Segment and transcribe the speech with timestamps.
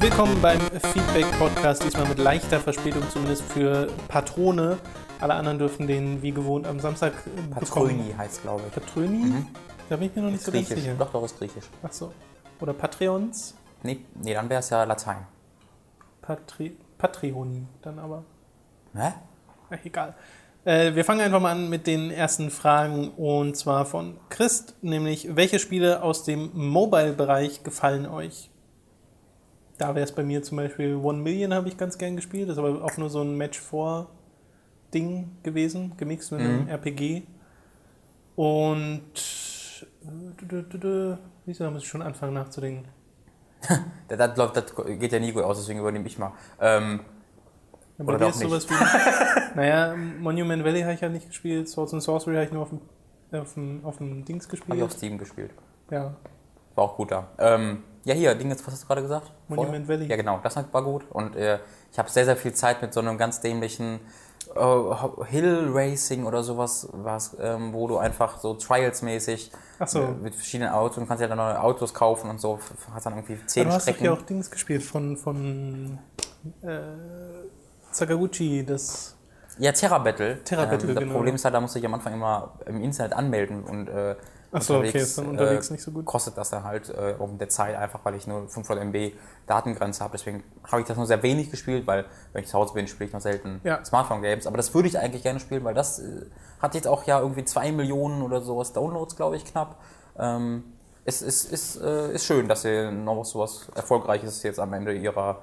[0.00, 4.78] Willkommen beim Feedback-Podcast, diesmal mit leichter Verspätung, zumindest für Patrone.
[5.20, 8.16] Alle anderen dürfen den wie gewohnt am Samstag äh, bekommen.
[8.16, 8.72] heißt, glaube ich.
[8.72, 9.44] Patröni?
[9.88, 10.94] Da bin ich mir noch nicht Ist so ganz sicher.
[10.98, 11.64] Doch, doch, ist griechisch.
[11.82, 12.12] Achso.
[12.60, 13.54] Oder Patreons?
[13.82, 15.26] Nee, nee dann wäre es ja Latein.
[16.20, 18.24] Patri Patreoni dann aber.
[18.94, 19.12] Hä?
[19.70, 20.14] Ach, egal.
[20.64, 25.34] Äh, wir fangen einfach mal an mit den ersten Fragen und zwar von Christ, nämlich
[25.36, 28.50] welche Spiele aus dem Mobile-Bereich gefallen euch?
[29.78, 32.58] Da wäre es bei mir zum Beispiel One Million habe ich ganz gern gespielt, das
[32.58, 33.36] ist aber auch nur so ein
[34.92, 37.22] Match-4-Ding gewesen, gemixt mit einem RPG.
[38.36, 39.02] Und
[40.02, 41.16] äh.
[41.46, 42.88] Wieso, da muss ich schon anfangen nachzudenken.
[44.08, 46.32] Das, das, läuft- das geht ja nie gut aus, deswegen übernehme ich mal.
[46.60, 47.00] Ähm,
[47.98, 48.74] Ja, Oder doch ist sowas wie.
[49.54, 52.70] naja, Monument Valley habe ich ja nicht gespielt, Swords and Sorcery habe ich nur auf
[52.70, 52.80] dem,
[53.38, 54.82] auf dem, auf dem Dings habe ich gespielt.
[54.82, 55.50] auf Steam gespielt.
[55.90, 56.14] Ja,
[56.74, 57.28] War auch gut da.
[57.38, 59.30] Ähm, ja, hier, Ding jetzt, was hast du gerade gesagt?
[59.48, 59.98] Monument Vorher?
[60.00, 60.08] Valley.
[60.10, 61.04] Ja, genau, das war gut.
[61.10, 61.58] Und äh,
[61.92, 64.00] ich habe sehr, sehr viel Zeit mit so einem ganz dämlichen
[64.58, 69.50] äh, Hill Racing oder sowas, was, ähm, wo du einfach so Trials-mäßig
[69.86, 70.02] so.
[70.02, 72.58] äh, mit verschiedenen Autos, du kannst ja dann neue Autos kaufen und so,
[72.92, 74.00] hast dann irgendwie zehn Aber du hast doch Strecken.
[74.00, 75.98] hier auch Dings gespielt von, von
[76.62, 76.78] äh,
[77.90, 79.14] Sakaguchi, das.
[79.58, 80.42] Ja, Terra Battle.
[80.44, 81.14] Terra Battle, das genau.
[81.14, 84.14] Problem ist halt, da musste ich am Anfang immer im Internet anmelden und äh,
[84.50, 86.06] Ach so, okay, ist dann unterwegs nicht so gut.
[86.06, 89.12] kostet das dann halt äh, um der Zeit einfach, weil ich nur 500 MB
[89.46, 90.12] Datengrenze habe.
[90.16, 93.08] Deswegen habe ich das nur sehr wenig gespielt, weil wenn ich zu Hause bin, spiele
[93.08, 93.84] ich noch selten Ja.
[93.84, 94.46] Smartphone-Games.
[94.46, 96.22] Aber das würde ich eigentlich gerne spielen, weil das äh,
[96.62, 99.76] hat jetzt auch ja irgendwie 2 Millionen oder sowas Downloads, glaube ich, knapp.
[100.18, 100.64] Ähm,
[101.04, 104.94] es ist, ist, äh, ist schön, dass sie noch was sowas Erfolgreiches jetzt am Ende
[104.94, 105.42] ihrer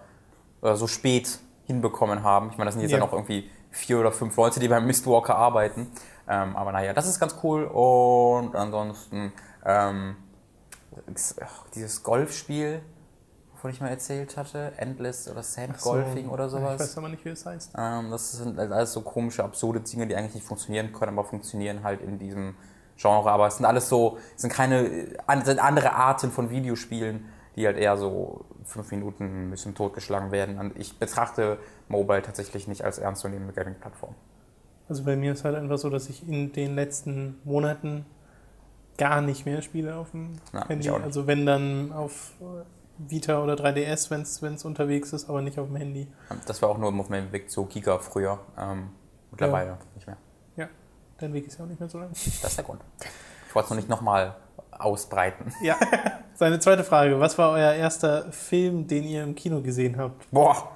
[0.64, 2.50] äh, so spät hinbekommen haben.
[2.52, 3.04] Ich meine, das sind jetzt ja, Ja.
[3.06, 5.88] noch irgendwie vier oder fünf Leute, die beim Mistwalker arbeiten.
[6.28, 7.66] Ähm, aber naja, das ist ganz cool.
[7.66, 9.32] Und ansonsten
[9.66, 10.16] ähm,
[11.76, 12.82] dieses Golfspiel,
[13.54, 16.80] wovon ich mal erzählt hatte, Endless oder Sand so, Golfing oder Ich sowas.
[16.80, 17.74] weiß aber nicht, wie es heißt.
[17.78, 21.28] Ähm, das sind halt alles so komische, absurde Dinge, die eigentlich nicht funktionieren können, aber
[21.28, 22.56] funktionieren halt in diesem
[22.98, 23.30] Genre.
[23.30, 25.08] Aber es sind alles so, es sind keine
[25.44, 27.26] sind andere Arten von Videospielen,
[27.56, 30.60] die halt eher so fünf Minuten ein bisschen totgeschlagen werden.
[30.60, 34.16] Und ich betrachte Mobile tatsächlich nicht als ernstzunehmende Gaming-Plattform.
[34.88, 38.06] Also bei mir ist halt einfach so, dass ich in den letzten Monaten
[38.98, 40.90] gar nicht mehr spiele auf dem Ja, Handy.
[40.90, 42.34] Also wenn dann auf
[42.98, 44.22] Vita oder 3DS, wenn
[44.54, 46.08] es unterwegs ist, aber nicht auf dem Handy.
[46.46, 48.40] Das war auch nur auf meinem Weg zu Giga früher.
[48.58, 48.90] Ähm,
[49.32, 50.18] mittlerweile nicht mehr.
[50.56, 50.70] Ja,
[51.18, 52.10] dein Weg ist ja auch nicht mehr so lang.
[52.12, 52.82] Das ist der Grund.
[53.50, 54.36] Ich wollte es noch nicht nochmal
[54.72, 55.54] ausbreiten.
[55.62, 55.78] Ja,
[56.36, 57.20] seine zweite Frage.
[57.20, 60.30] Was war euer erster Film, den ihr im Kino gesehen habt?
[60.32, 60.75] Boah!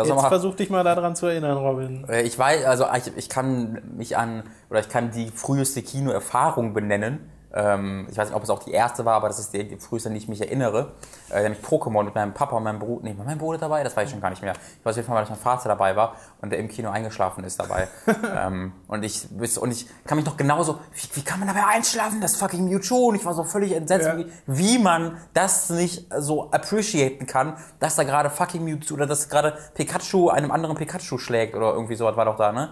[0.00, 2.04] Das Jetzt versuch dich mal daran zu erinnern, Robin.
[2.08, 6.74] Äh, Ich weiß, also ich, ich kann mich an, oder ich kann die früheste Kinoerfahrung
[6.74, 7.30] benennen.
[7.52, 10.08] Ähm, ich weiß nicht, ob es auch die erste war, aber das ist die, früheste,
[10.08, 10.92] an die ich mich erinnere.
[11.32, 13.02] Äh, nämlich Pokémon mit meinem Papa und meinem Bruder.
[13.04, 13.82] Nee, war mein Bruder dabei?
[13.82, 14.52] Das weiß ich schon gar nicht mehr.
[14.52, 17.42] Ich weiß auf jeden Fall, dass mein Vater dabei war und der im Kino eingeschlafen
[17.44, 17.88] ist dabei.
[18.36, 19.26] ähm, und, ich,
[19.60, 22.20] und ich kann mich noch genauso, wie, wie kann man dabei einschlafen?
[22.20, 23.08] Das fucking Mewtwo.
[23.08, 24.16] Und ich war so völlig entsetzt, Ja.
[24.16, 29.28] wie, wie man das nicht so appreciaten kann, dass da gerade fucking Mewtwo oder dass
[29.28, 32.70] gerade Pikachu einem anderen Pikachu schlägt oder irgendwie sowas war doch da, ne?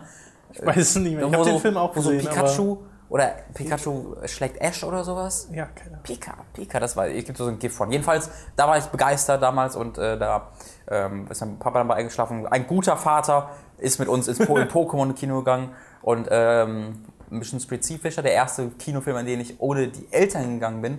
[0.52, 1.26] Ich weiß es nicht mehr.
[1.26, 2.28] Ich Wo habe so- den Film auch wo so gesehen.
[2.30, 2.78] Pikachu
[3.10, 5.48] oder Pikachu schlägt Ash oder sowas.
[5.52, 6.02] ja, keine Ahnung.
[6.02, 7.90] Pika, Pika, das war, es gibt so ein Gift von.
[7.90, 10.48] Jedenfalls, da war ich begeistert damals und äh, da
[10.90, 12.46] ähm, ist mein Papa dann mal eingeschlafen.
[12.46, 15.70] Ein guter Vater ist mit uns ins po in Pokémon-Kino gegangen
[16.02, 18.22] und ähm, ein bisschen spezifischer.
[18.22, 20.98] Der erste Kinofilm, in den ich ohne die Eltern gegangen bin,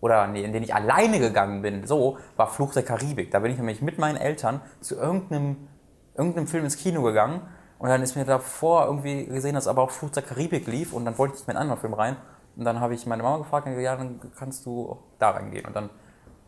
[0.00, 3.30] oder nee, in den ich alleine gegangen bin, so, war Fluch der Karibik.
[3.30, 5.68] Da bin ich nämlich mit meinen Eltern zu irgendeinem,
[6.14, 7.40] irgendeinem Film ins Kino gegangen
[7.78, 11.04] und dann ist mir davor irgendwie gesehen, dass aber auch Fluch der Karibik lief und
[11.04, 12.16] dann wollte ich mit einem anderen Film rein
[12.56, 15.30] und dann habe ich meine Mama gefragt und gesagt, ja, dann kannst du auch da
[15.30, 15.90] reingehen und dann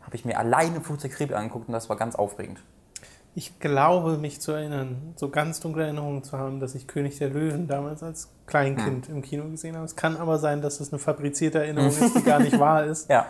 [0.01, 2.59] habe ich mir alleine Fluch der Karibik angeguckt und das war ganz aufregend.
[3.35, 7.29] Ich glaube, mich zu erinnern, so ganz dunkle Erinnerungen zu haben, dass ich König der
[7.29, 9.15] Löwen damals als Kleinkind Hm.
[9.17, 9.85] im Kino gesehen habe.
[9.85, 13.07] Es kann aber sein, dass es eine fabrizierte Erinnerung ist, die gar nicht wahr ist.
[13.09, 13.27] Ja.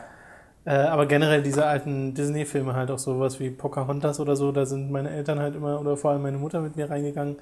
[0.65, 4.89] Äh, aber generell diese alten Disney-Filme halt auch sowas wie Pocahontas oder so, da sind
[4.89, 7.37] meine Eltern halt immer oder vor allem meine Mutter mit mir reingegangen.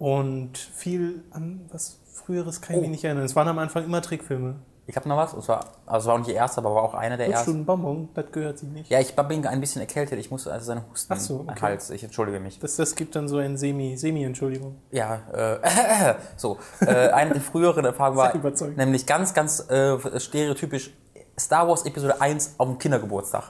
[0.00, 2.80] Und viel an was Früheres kann ich Oh.
[2.80, 3.24] mich nicht erinnern.
[3.24, 4.56] Es waren am Anfang immer Trickfilme.
[4.86, 6.82] Ich habe noch was, und zwar, also es war auch nicht die erste, aber war
[6.82, 7.56] auch einer der Lutschst du ersten.
[7.58, 8.08] einen Bonbon?
[8.14, 8.90] Das gehört sich nicht.
[8.90, 11.60] Ja, ich bin ein bisschen erkältet, ich musste also seine Husten Ach so, okay.
[11.60, 12.58] Hals, ich entschuldige mich.
[12.58, 14.78] Das, das gibt dann so ein Semi, Semi-Entschuldigung.
[14.90, 16.58] Ja, äh, so.
[16.80, 18.34] Äh, eine der früheren Erfahrungen war
[18.76, 20.90] nämlich ganz, ganz äh, stereotypisch
[21.38, 23.44] Star Wars Episode 1 auf dem Kindergeburtstag.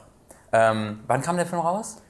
[0.53, 2.03] Ähm, wann kam der Film raus?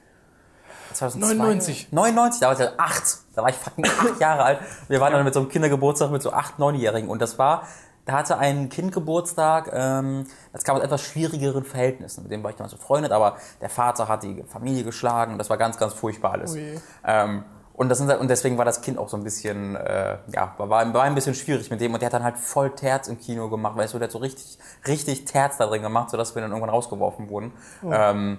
[0.93, 1.33] 2002?
[1.35, 1.87] 99.
[1.91, 3.17] 99, da war ich ja acht.
[3.35, 4.59] Da war ich fucking acht Jahre alt.
[4.87, 7.63] Wir waren dann mit so einem Kindergeburtstag mit so acht, neunjährigen und das war,
[8.05, 12.23] da hatte ein Kind Geburtstag, ähm, das kam aus etwas schwierigeren Verhältnissen.
[12.23, 15.37] Mit dem war ich damals befreundet, aber der Vater hat die Familie geschlagen.
[15.37, 16.55] Das war ganz, ganz furchtbar alles.
[16.55, 16.79] Oh.
[17.05, 17.43] Ähm,
[17.73, 20.53] und, das sind, halt- und deswegen war das Kind auch so ein bisschen, äh, ja,
[20.57, 21.93] war, war ein bisschen schwierig mit dem.
[21.93, 24.19] Und der hat dann halt voll Terz im Kino gemacht, weißt du, der hat so
[24.19, 24.57] richtig,
[24.87, 27.53] richtig Terz da drin gemacht, sodass wir dann irgendwann rausgeworfen wurden.
[27.83, 28.37] Ähm, äh,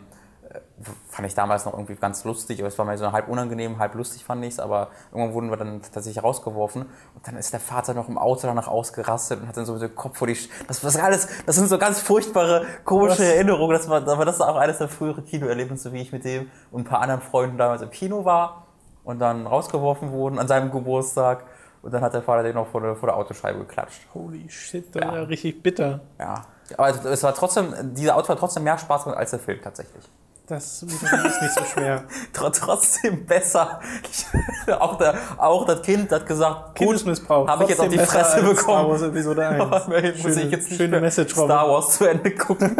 [1.08, 3.94] fand ich damals noch irgendwie ganz lustig, aber es war mir so halb unangenehm, halb
[3.94, 7.60] lustig fand ich es, aber irgendwann wurden wir dann tatsächlich rausgeworfen und dann ist der
[7.60, 10.48] Vater noch im Auto danach ausgerastet und hat dann so dem Kopf vor die, Sch
[10.68, 13.28] das, das alles, das sind so ganz furchtbare, komische Was?
[13.28, 16.50] Erinnerungen, das war, aber das war auch eines der früheren Kinoerlebnisse, wie ich mit dem
[16.70, 18.66] und ein paar anderen Freunden damals im Kino war
[19.04, 21.44] und dann rausgeworfen wurden an seinem Geburtstag
[21.82, 24.06] und dann hat der Vater den noch vor der, vor der Autoscheibe geklatscht.
[24.14, 25.12] Holy shit, das Ja.
[25.12, 26.00] war richtig bitter.
[26.18, 26.42] Ja.
[26.76, 30.08] Aber es war trotzdem, dieser Auto hat trotzdem mehr Spaß gemacht als der Film tatsächlich.
[30.52, 32.04] Das ist nicht so schwer.
[32.34, 33.80] Tr- trotzdem besser.
[34.80, 38.32] auch, der, auch das Kind hat gesagt, gut, habe ich jetzt auf die Fresse als
[38.32, 38.90] Star bekommen.
[38.90, 39.60] Wars Episode 1.
[39.62, 41.48] Aber muss schöne, ich jetzt nicht schöne Message, Robin.
[41.48, 42.76] Star Wars zu Ende gucken.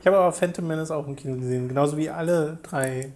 [0.00, 3.12] Ich habe aber Phantom Menace auch im Kino gesehen, genauso wie alle drei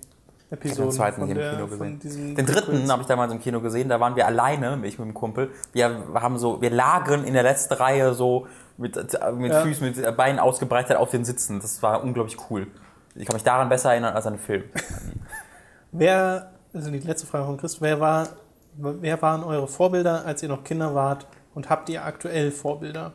[0.51, 0.91] Episoden.
[0.91, 2.35] Den zweiten hier im der, Kino von gesehen.
[2.37, 5.15] Den dritten habe ich damals im Kino gesehen, da waren wir alleine, ich mit dem
[5.15, 5.51] Kumpel.
[5.73, 8.47] Wir haben so, wir lagen in der letzten Reihe so
[8.79, 9.61] mit, mit Ja.
[9.63, 11.61] Füßen, mit Beinen ausgebreitet auf den Sitzen.
[11.61, 12.69] Das war unglaublich cool.
[13.15, 14.65] Ich kann mich daran besser erinnern als an den Film.
[15.93, 18.29] Wer, also die letzte Frage von Chris, wer, war,
[18.77, 23.13] wer waren eure Vorbilder, als ihr noch Kinder wart und habt ihr aktuell Vorbilder?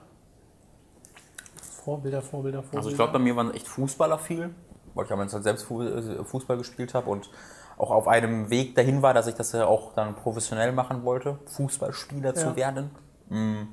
[1.83, 2.77] Vorbilder, Vorbilder, Vorbilder.
[2.77, 4.50] Also ich glaube, bei mir waren echt Fußballer viel,
[4.95, 7.30] weil ich halt selbst äh, Fußball gespielt habe und
[7.77, 11.38] auch auf einem Weg dahin war, dass ich das ja auch dann professionell machen wollte,
[11.45, 12.36] Fußballspieler Ja.
[12.36, 12.92] zu werden.
[13.30, 13.63] Mm.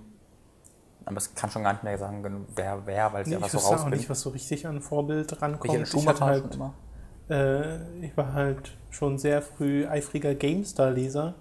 [1.10, 3.52] Aber es kann schon gar nicht mehr sagen, wer, wer weil ich Nee, einfach ich
[3.52, 3.98] so wüsste raus auch bin.
[3.98, 5.82] nicht, was so richtig an Vorbild rankommt.
[5.82, 6.58] Ich, Schumacher hatte halt,
[7.30, 11.34] äh, ich war halt schon sehr früh eifriger GameStar-Leser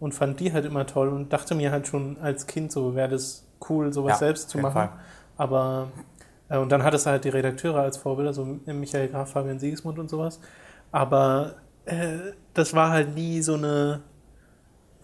[0.00, 3.08] und fand die halt immer toll und dachte mir halt schon als Kind so, wäre
[3.10, 4.72] das cool, sowas Ja, selbst zu machen.
[4.74, 4.92] Fall.
[5.36, 5.88] Aber,
[6.48, 9.98] äh, und dann hattest du halt die Redakteure als Vorbilder, so Michael Graf, Fabian Siegesmund
[9.98, 10.40] und sowas.
[10.92, 14.02] Aber äh, das war halt nie so eine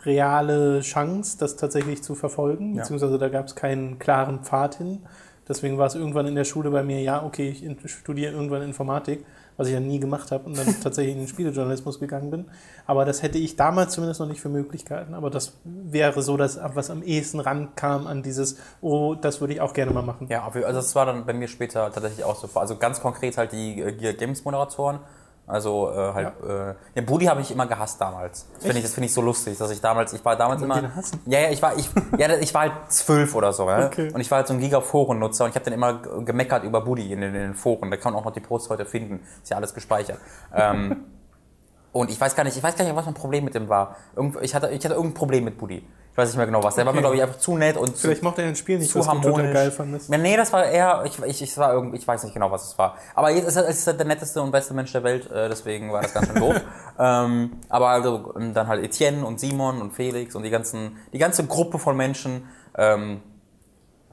[0.06, 2.82] reale Chance, das tatsächlich zu verfolgen, Ja.
[2.82, 5.00] beziehungsweise da gab es keinen klaren Pfad hin.
[5.46, 9.26] Deswegen war es irgendwann in der Schule bei mir, ja, okay, ich studiere irgendwann Informatik,
[9.58, 12.46] was ich ja nie gemacht habe und dann tatsächlich in den Spielejournalismus gegangen bin.
[12.86, 15.12] Aber das hätte ich damals zumindest noch nicht für möglich gehalten.
[15.12, 19.60] Aber das wäre so das, was am ehesten rankam an dieses, oh, das würde ich
[19.60, 20.28] auch gerne mal machen.
[20.30, 22.48] Ja, also das war dann bei mir später tatsächlich auch so.
[22.58, 25.00] Also ganz konkret halt die äh, Gear Games Moderatoren.
[25.46, 28.46] Also äh, halt, äh, den Buddy habe ich immer gehasst damals.
[28.54, 30.82] Das finde ich, das finde ich so lustig, dass ich damals, ich war damals immer.
[31.26, 33.86] Ja, ja, ich war, ich, ja, ich war halt zwölf oder so, ja?
[33.86, 34.10] Okay.
[34.12, 37.12] Und ich war halt so ein Giga-Foren-Nutzer und ich habe dann immer gemeckert über Buddy
[37.12, 37.90] in den, in den Foren.
[37.90, 39.20] Da kann man auch noch die Posts heute finden.
[39.42, 40.18] Ist ja alles gespeichert.
[40.54, 41.04] ähm,
[41.92, 43.96] und ich weiß gar nicht, ich weiß gar nicht, was mein Problem mit dem war.
[44.16, 45.86] Irgend, ich hatte, ich hatte irgendein Problem mit Buddy.
[46.14, 46.76] Ich weiß nicht mehr genau was.
[46.76, 48.78] Der war mir, glaube ich, einfach zu nett und zu, Vielleicht mochte er ein Spiel
[48.78, 49.52] nicht, zu was harmonisch.
[49.52, 50.08] geil fandest.
[50.08, 52.68] Ja, nee, das war eher, ich, ich, ich, war irgendwie, ich weiß nicht genau, was
[52.68, 52.96] es war.
[53.16, 55.92] Aber jetzt ist er, ist er der netteste und beste Mensch der Welt, äh, deswegen
[55.92, 56.54] war das ganz schön doof.
[57.00, 61.46] ähm, aber also, dann halt Etienne und Simon und Felix und die ganzen, die ganze
[61.46, 63.20] Gruppe von Menschen, ähm,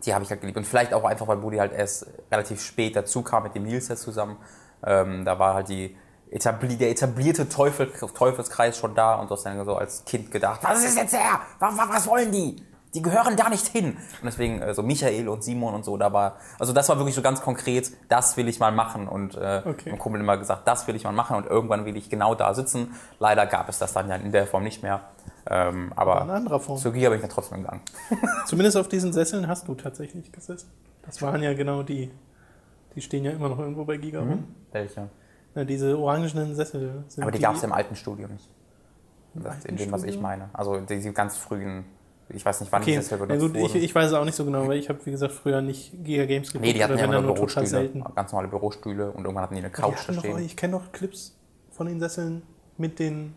[0.03, 0.57] die habe ich halt geliebt.
[0.57, 3.89] Und vielleicht auch einfach, weil Buddy halt erst relativ spät dazu kam mit dem Nils
[3.89, 4.37] jetzt zusammen.
[4.83, 5.95] Ähm, da war halt die
[6.31, 10.61] etabli der etablierte Teufel Teufelskreis schon da und du hast dann so als Kind gedacht,
[10.63, 11.41] was ist jetzt her?
[11.59, 12.55] Was, was, wollen die?
[12.93, 13.91] Die gehören da nicht hin.
[13.91, 17.15] Und deswegen äh, so Michael und Simon und so, da war, also das war wirklich
[17.15, 19.07] so ganz konkret, das will ich mal machen.
[19.07, 19.91] Und äh, Okay.
[19.91, 22.53] mein Kumpel immer gesagt, das will ich mal machen und irgendwann will ich genau da
[22.53, 22.93] sitzen.
[23.19, 25.01] Leider gab es das dann ja in der Form nicht mehr.
[25.49, 26.77] Ähm, aber In anderer Form.
[26.77, 27.81] zur Giga bin ich dann trotzdem gegangen.
[28.45, 30.69] Zumindest auf diesen Sesseln hast du tatsächlich gesessen.
[31.03, 32.11] Das waren ja genau die.
[32.95, 34.43] Die stehen ja immer noch irgendwo bei Giga rum.
[34.73, 35.07] Welche?
[35.55, 38.49] Na, diese orangenen Sessel sind Aber die gab es im alten Studio nicht.
[39.35, 40.21] Im Das, alten in dem, was ich Studio?
[40.27, 40.49] meine.
[40.53, 41.85] Also die ganz frühen,
[42.29, 43.83] ich weiß nicht, wann Okay, die Sessel benutzt gut, ich, wurden.
[43.83, 46.25] ich weiß es auch nicht so genau, weil ich habe, wie gesagt, früher nicht Giga
[46.25, 46.65] Games geguckt.
[46.65, 47.67] nee, die hatten ja nur total Bürostühle.
[47.67, 48.03] selten.
[48.15, 50.39] Ganz normale Bürostühle und irgendwann hatten die eine Die Couch da hatten doch, stehen.
[50.39, 51.35] ich kenne noch Clips
[51.71, 52.43] von den Sesseln
[52.77, 53.33] mit den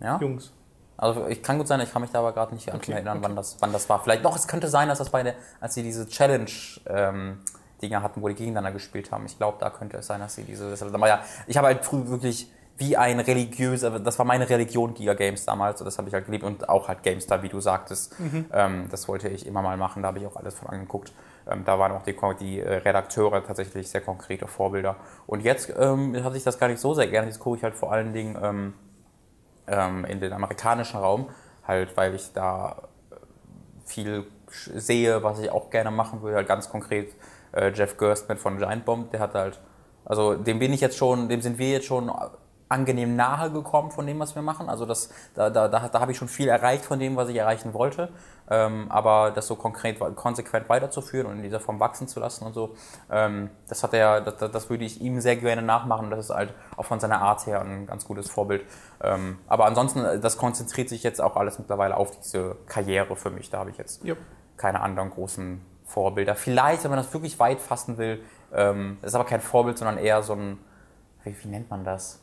[0.00, 0.18] Ja?
[0.20, 0.52] Jungs.
[0.96, 3.26] Also ich kann gut sein, ich kann mich da aber gerade nicht Okay, erinnern, okay.
[3.28, 4.02] wann, das, wann das war.
[4.02, 6.46] Vielleicht doch, es könnte sein, dass das bei der, als sie diese Challenge
[6.86, 7.38] ähm,
[7.82, 9.26] Dinger hatten, wo die gegeneinander gespielt haben.
[9.26, 10.74] Ich glaube, da könnte es sein, dass sie diese.
[10.92, 15.14] Aber ja, ich habe halt früh wirklich wie ein religiöser, das war meine Religion, Giga
[15.14, 18.18] Games damals, und das habe ich halt geliebt und auch halt GameStar, wie du sagtest.
[18.18, 18.46] Mhm.
[18.52, 21.12] Ähm, das wollte ich immer mal machen, da habe ich auch alles von angeguckt.
[21.46, 24.96] Ähm, da waren auch die, die äh, Redakteure tatsächlich sehr konkrete Vorbilder.
[25.26, 27.74] Und jetzt ähm, hatte ich das gar nicht so sehr gerne, jetzt gucke ich halt
[27.74, 28.74] vor allen Dingen ähm,
[29.66, 31.28] ähm, in den amerikanischen Raum,
[31.66, 33.16] halt weil ich da äh,
[33.84, 37.14] viel sehe, was ich auch gerne machen würde, halt ganz konkret
[37.52, 39.60] äh, Jeff Gerstmann von Giant Bomb, der hat halt,
[40.04, 42.10] also dem bin ich jetzt schon, dem sind wir jetzt schon
[42.72, 44.68] angenehm nahe gekommen von dem, was wir machen.
[44.68, 47.36] Also das, da, da, da, da habe ich schon viel erreicht von dem, was ich
[47.36, 48.08] erreichen wollte.
[48.50, 52.54] Ähm, aber das so konkret, konsequent weiterzuführen und in dieser Form wachsen zu lassen und
[52.54, 52.74] so,
[53.10, 56.10] ähm, das hat er, das, das würde ich ihm sehr gerne nachmachen.
[56.10, 58.64] Das ist halt auch von seiner Art her ein ganz gutes Vorbild.
[59.02, 63.30] Ähm, aber ansonsten, äh, das konzentriert sich jetzt auch alles mittlerweile auf diese Karriere für
[63.30, 63.50] mich.
[63.50, 64.18] Da habe ich jetzt Jupp.
[64.56, 65.60] keine anderen großen
[65.92, 66.34] Vorbilder.
[66.34, 68.22] Vielleicht, wenn man das wirklich weit fassen will,
[68.52, 70.58] ähm, das ist aber kein Vorbild, sondern eher so ein,
[71.24, 72.20] wie, wie nennt man das?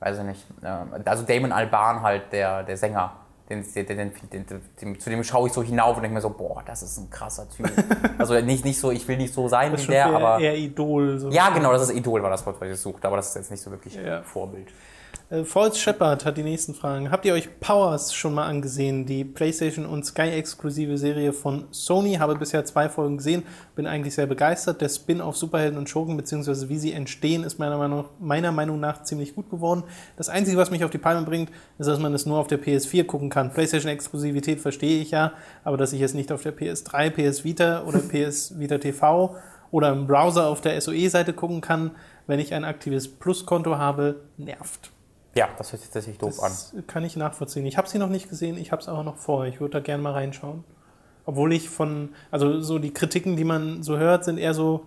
[0.00, 0.46] Weiß ich nicht.
[0.62, 3.12] Ähm, also Damon Alban halt, der, der Sänger.
[3.50, 6.82] Den, den, den, zu dem schaue ich so hinauf und denke mir so, boah, das
[6.82, 7.70] ist ein krasser Typ.
[8.18, 10.40] also nicht, nicht so, ich will nicht so sein Das wie der, eher, aber.
[10.40, 11.18] eher Idol.
[11.18, 11.28] So.
[11.28, 13.50] Ja, genau, das ist Idol, war das Wort, was ich suchte, aber das ist jetzt
[13.50, 14.22] nicht so wirklich Ja.
[14.22, 14.68] Vorbild.
[15.30, 17.10] Äh, False Shepard hat die nächsten Fragen.
[17.10, 19.06] Habt ihr euch Powers schon mal angesehen?
[19.06, 22.16] Die PlayStation und Sky-exklusive Serie von Sony.
[22.16, 23.42] Habe bisher zwei Folgen gesehen.
[23.74, 24.82] Bin eigentlich sehr begeistert.
[24.82, 28.80] Der Spin auf Superhelden und Schurken, beziehungsweise wie sie entstehen, ist meiner Meinung, meiner Meinung
[28.80, 29.84] nach ziemlich gut geworden.
[30.16, 32.62] Das Einzige, was mich auf die Palme bringt, ist, dass man es nur auf der
[32.62, 33.52] PS4 gucken kann.
[33.52, 35.32] PlayStation-Exklusivität verstehe ich ja,
[35.64, 39.34] aber dass ich es nicht auf der PS3, PS Vita oder PS Vita TV
[39.70, 41.92] oder im Browser auf der SOE-Seite gucken kann,
[42.26, 44.93] wenn ich ein aktives Plus-Konto habe, nervt.
[45.34, 46.50] Ja, das hört sich tatsächlich doof an.
[46.50, 47.66] Das kann ich nachvollziehen.
[47.66, 49.46] Ich habe sie noch nicht gesehen, ich habe es aber noch vor.
[49.46, 50.64] Ich würde da gerne mal reinschauen.
[51.26, 54.86] Obwohl ich von, also so die Kritiken, die man so hört, sind eher so,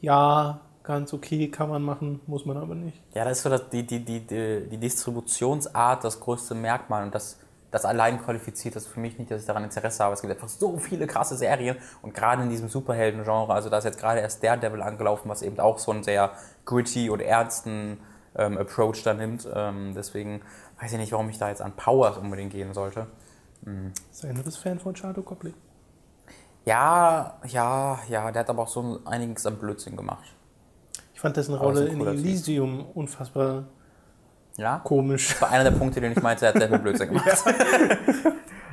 [0.00, 3.00] ja, ganz okay, kann man machen, muss man aber nicht.
[3.14, 7.14] Ja, das ist so das, die, die, die, die, die Distributionsart das größte Merkmal und
[7.14, 7.38] das,
[7.70, 10.14] das allein qualifiziert das für mich nicht, dass ich daran Interesse habe.
[10.14, 13.84] Es gibt einfach so viele krasse Serien und gerade in diesem Superhelden-Genre, also da ist
[13.84, 16.32] jetzt gerade erst Daredevil angelaufen, was eben auch so einen sehr
[16.64, 17.98] gritty und ernsten
[18.36, 19.48] ähm, Approach da nimmt.
[19.54, 20.40] Ähm, deswegen
[20.80, 23.06] weiß ich nicht, warum ich da jetzt an Powers unbedingt gehen sollte.
[24.10, 25.54] Sei du bist Fan von Shadow Copley.
[26.64, 30.34] Ja, ja, ja, der hat aber auch so einiges an Blödsinn gemacht.
[31.14, 32.20] Ich fand dessen Rolle in cooler Typ.
[32.20, 33.64] Elysium unfassbar
[34.56, 34.80] Ja?
[34.82, 35.28] komisch.
[35.30, 37.26] Das war einer der Punkte, den ich meinte, er hat sehr viel Blödsinn gemacht.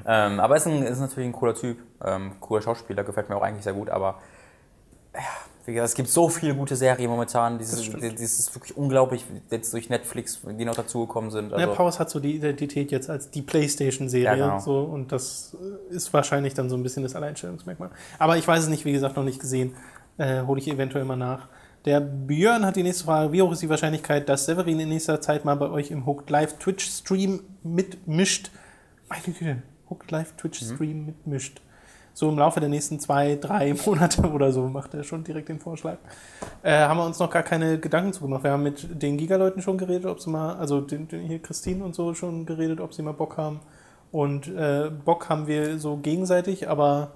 [0.06, 3.44] ähm, aber ist, ein, ist natürlich ein cooler Typ, ähm, cooler Schauspieler, gefällt mir auch
[3.44, 4.20] eigentlich sehr gut, aber
[5.78, 10.42] es gibt so viele gute Serien momentan, dieses, das ist wirklich unglaublich, jetzt durch Netflix,
[10.44, 11.54] die noch dazugekommen sind.
[11.54, 14.60] Also, Ja, Powers hat so die Identität jetzt als die PlayStation-Serie Ja, genau.
[14.60, 15.56] so und das
[15.92, 17.90] äh, ist wahrscheinlich dann so ein bisschen das Alleinstellungsmerkmal.
[18.18, 19.76] Aber ich weiß es nicht, wie gesagt, noch nicht gesehen.
[20.18, 21.48] Äh, Hole ich eventuell mal nach.
[21.86, 23.32] Der Björn hat die nächste Frage.
[23.32, 26.30] Wie hoch ist die Wahrscheinlichkeit, dass Severin in nächster Zeit mal bei euch im Hooked
[26.30, 28.52] Live Twitch-Stream mitmischt?
[29.08, 31.62] Meine Güte, Hooked Live Twitch-Stream mitmischt.
[32.20, 35.62] So im Laufe der nächsten zwei, drei Monate oder so macht er schon direkt den
[35.62, 36.00] Vorschlag.
[36.64, 38.44] Äh, haben wir uns noch gar keine Gedanken zu gemacht.
[38.44, 41.82] Wir haben mit den Giga-Leuten schon geredet, ob sie mal, also den, den hier Christine
[41.82, 43.62] und so schon geredet, ob sie mal Bock haben.
[44.12, 47.12] Und äh, Bock haben wir so gegenseitig, aber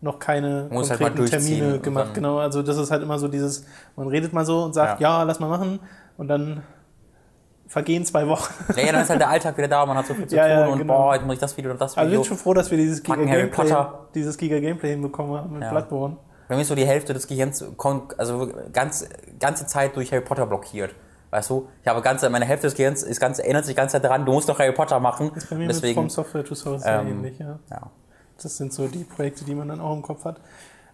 [0.00, 2.14] noch keine Muss halt konkreten durchziehen Termine gemacht.
[2.14, 5.24] Genau, also das ist halt immer so dieses, man redet mal so und sagt, ja,
[5.24, 5.80] lass mal machen.
[6.16, 6.62] Und dann
[7.74, 8.54] vergehen zwei Wochen.
[8.76, 10.50] ja, dann ist halt der Alltag wieder da, man hat so viel zu Ja, tun
[10.52, 10.96] ja, und genau.
[10.96, 12.20] boah, jetzt muss ich das Video und das Also ich Video.
[12.20, 13.98] bin schon froh, dass wir dieses Giga Fucking Harry Gameplay, Potter.
[14.14, 15.70] dieses Giga Gameplay hinbekommen haben mit Ja.
[15.70, 16.16] Bloodborne.
[16.48, 17.64] Bei mir ist so die Hälfte des Gehirns
[18.16, 19.06] also ganz,
[19.40, 20.94] ganze Zeit durch Harry Potter blockiert.
[21.30, 21.68] Weißt du?
[21.82, 24.48] Ich habe ganze, meine Hälfte des Gehirns ist ganz, erinnert sich Zeit daran, du musst
[24.48, 25.32] doch Harry Potter machen.
[25.34, 27.58] Ist bei mir Deswegen, mit From Software to Source ähm, ähnlich, ja.
[27.70, 27.90] ja.
[28.40, 30.36] Das sind so die Projekte, die man dann auch im Kopf hat.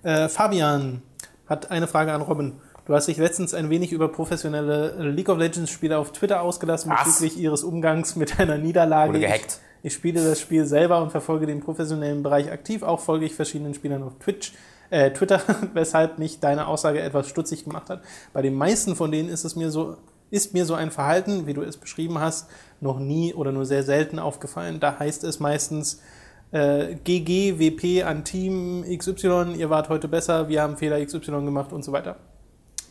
[0.02, 1.02] Äh, Fabian
[1.46, 2.54] hat eine Frage an Robin.
[2.90, 6.90] Du hast dich letztens ein wenig über professionelle League of Legends Spieler auf Twitter ausgelassen
[6.90, 7.04] Was?
[7.04, 9.10] bezüglich ihres Umgangs mit einer Niederlage.
[9.10, 9.60] Wurde gehackt.
[9.82, 12.82] Ich, ich spiele das Spiel selber und verfolge den professionellen Bereich aktiv.
[12.82, 14.54] Auch folge ich verschiedenen Spielern auf Twitch,
[14.90, 15.40] äh, Twitter,
[15.72, 18.02] weshalb mich deine Aussage etwas stutzig gemacht hat.
[18.32, 19.96] Bei den meisten von denen ist es mir so,
[20.32, 23.84] ist mir so ein Verhalten, wie du es beschrieben hast, noch nie oder nur sehr
[23.84, 24.80] selten aufgefallen.
[24.80, 26.02] Da heißt es meistens,
[26.50, 31.72] äh, GG, WP an Team XY, ihr wart heute besser, wir haben Fehler XY gemacht
[31.72, 32.16] und so weiter.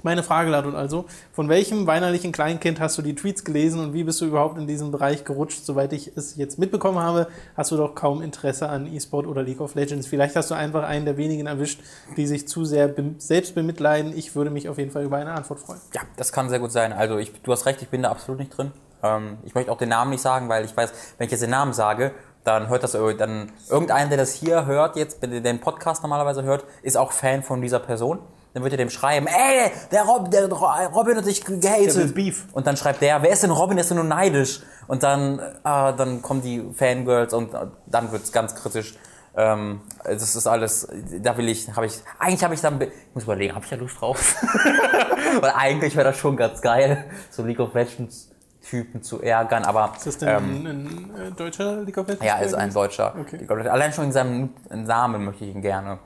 [0.02, 4.04] Meine Frage lautet also, von welchem weinerlichen Kleinkind hast du die Tweets gelesen und wie
[4.06, 5.66] bist du überhaupt in diesen Bereich gerutscht?
[5.66, 7.28] Soweit ich es jetzt mitbekommen habe,
[7.58, 10.08] hast du doch kaum Interesse an E-Sport oder League of Legends.
[10.08, 11.82] Vielleicht hast du einfach einen der wenigen erwischt,
[12.16, 14.18] die sich zu sehr selbst bemitleiden.
[14.18, 15.82] Ich würde mich auf jeden Fall über eine Antwort freuen.
[15.94, 16.94] Ja, das kann sehr gut sein.
[16.94, 18.72] Also ich, du hast recht, ich bin da absolut nicht drin.
[19.04, 21.50] Ähm, ich möchte auch den Namen nicht sagen, weil ich weiß, wenn ich jetzt den
[21.50, 22.12] Namen sage,
[22.46, 26.44] dann hört das ir- dann irgendeiner, der das hier hört, jetzt der den Podcast normalerweise
[26.44, 28.20] hört, ist auch Fan von dieser Person.
[28.54, 32.16] Dann wird er dem schreiben, ey, der, Rob, der Robin hat dich gehatet.
[32.16, 32.46] Beef.
[32.54, 34.62] Und dann schreibt der, wer ist denn Robin, der ist doch nur neidisch.
[34.88, 38.96] Und dann, äh, dann kommen die Fangirls und äh, dann wird's ganz kritisch.
[39.36, 40.88] Ähm, das ist alles,
[41.22, 43.76] da will ich, habe ich, eigentlich habe ich dann, ich muss überlegen, habe ich da
[43.76, 44.36] Lust drauf?
[45.42, 48.30] Weil eigentlich wäre das schon ganz geil, so League of Legends
[48.68, 52.26] Typen zu ärgern, aber Ist das denn ähm, ein, ein äh, deutscher League of Legends?
[52.26, 53.16] ja, ist ein Deutscher.
[53.20, 53.48] Okay.
[53.48, 56.00] Allein schon in seinem Namen möchte ich ihn gerne.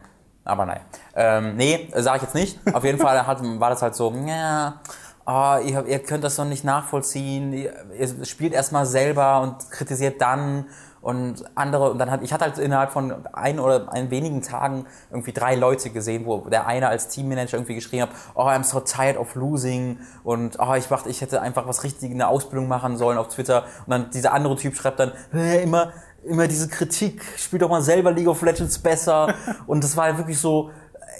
[0.45, 0.81] Aber nein.
[1.15, 2.59] Ähm, nee, sage ich jetzt nicht.
[2.73, 4.81] Auf jeden Fall hat, war das halt so, ja,
[5.25, 7.53] oh, ihr, ihr könnt das doch nicht nachvollziehen.
[7.53, 10.65] Ihr, ihr spielt erstmal selber und kritisiert dann
[11.03, 14.85] und andere und dann hat ich hatte halt innerhalb von ein oder ein wenigen Tagen
[15.11, 18.79] irgendwie drei Leute gesehen, wo der eine als Teammanager irgendwie geschrieben hat, oh I'm so
[18.79, 22.69] tired of losing und oh ich dachte, ich hätte einfach was richtig in der Ausbildung
[22.69, 25.91] machen sollen auf Twitter und dann dieser andere Typ schreibt dann "Hä, immer
[26.25, 29.33] immer diese Kritik, spiel doch mal selber League of Legends besser
[29.67, 30.71] und das war halt wirklich so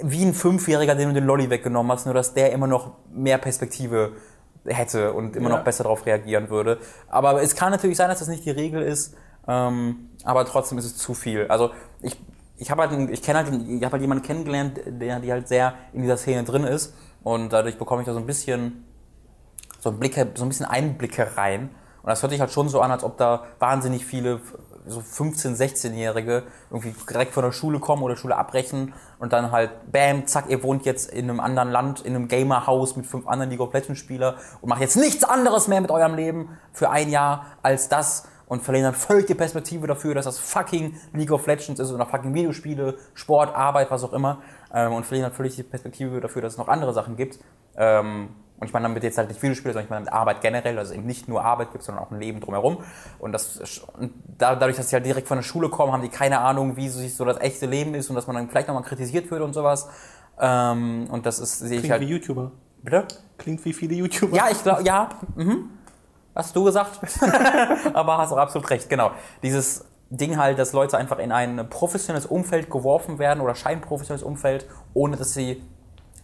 [0.01, 3.37] wie ein Fünfjähriger, dem du den Lolly weggenommen hast, nur dass der immer noch mehr
[3.37, 4.13] Perspektive
[4.65, 5.57] hätte und immer Ja.
[5.57, 6.79] noch besser darauf reagieren würde.
[7.09, 9.13] Aber es kann natürlich sein, dass das nicht die Regel ist,
[9.47, 11.47] ähm, aber trotzdem ist es zu viel.
[11.47, 12.17] Also ich,
[12.57, 15.47] ich habe halt, einen- ich kenne halt, ich habe halt jemanden kennengelernt, der die halt
[15.47, 16.93] sehr in dieser Szene drin ist
[17.23, 18.85] und dadurch bekomme ich da so ein bisschen
[19.79, 21.69] so ein Blicke, so ein bisschen Einblicke rein.
[22.01, 24.39] Und das hört sich halt schon so an, als ob da wahnsinnig viele
[24.85, 29.91] so 15-, 16-Jährige irgendwie direkt von der Schule kommen oder Schule abbrechen und dann halt,
[29.91, 33.49] bam, zack, ihr wohnt jetzt in einem anderen Land, in einem Gamerhaus mit fünf anderen
[33.49, 37.09] League of Legends Spieler und macht jetzt nichts anderes mehr mit eurem Leben für ein
[37.09, 41.45] Jahr als das und verlieren dann völlig die Perspektive dafür, dass das fucking League of
[41.47, 44.41] Legends ist oder fucking Videospiele, Sport, Arbeit, was auch immer
[44.73, 47.39] ähm, und verlieren dann völlig die Perspektive dafür, dass es noch andere Sachen gibt.
[47.75, 48.29] Ähm,
[48.63, 50.89] und ich meine damit jetzt halt nicht Videospiele, sondern ich meine mit Arbeit generell, dass
[50.89, 52.77] es eben nicht nur Arbeit gibt, sondern auch ein Leben drumherum.
[53.19, 56.09] Und, das, und da, dadurch, dass sie halt direkt von der Schule kommen, haben die
[56.09, 58.83] keine Ahnung, wie sich so das echte Leben ist und dass man dann vielleicht nochmal
[58.83, 59.89] kritisiert wird und sowas.
[60.39, 62.01] Ähm, und das ist, sehe ich Klingt halt.
[62.01, 62.51] wie YouTuber.
[62.81, 63.05] Bitte?
[63.37, 64.37] Klingt wie viele YouTuber.
[64.37, 65.09] Ja, ich glaube, ja.
[65.35, 65.69] Mhm.
[66.33, 66.99] Hast du gesagt?
[67.93, 69.11] Aber hast auch absolut recht, genau.
[69.43, 74.67] Dieses Ding halt, dass Leute einfach in ein professionelles Umfeld geworfen werden oder scheinprofessionelles Umfeld,
[74.93, 75.63] ohne dass sie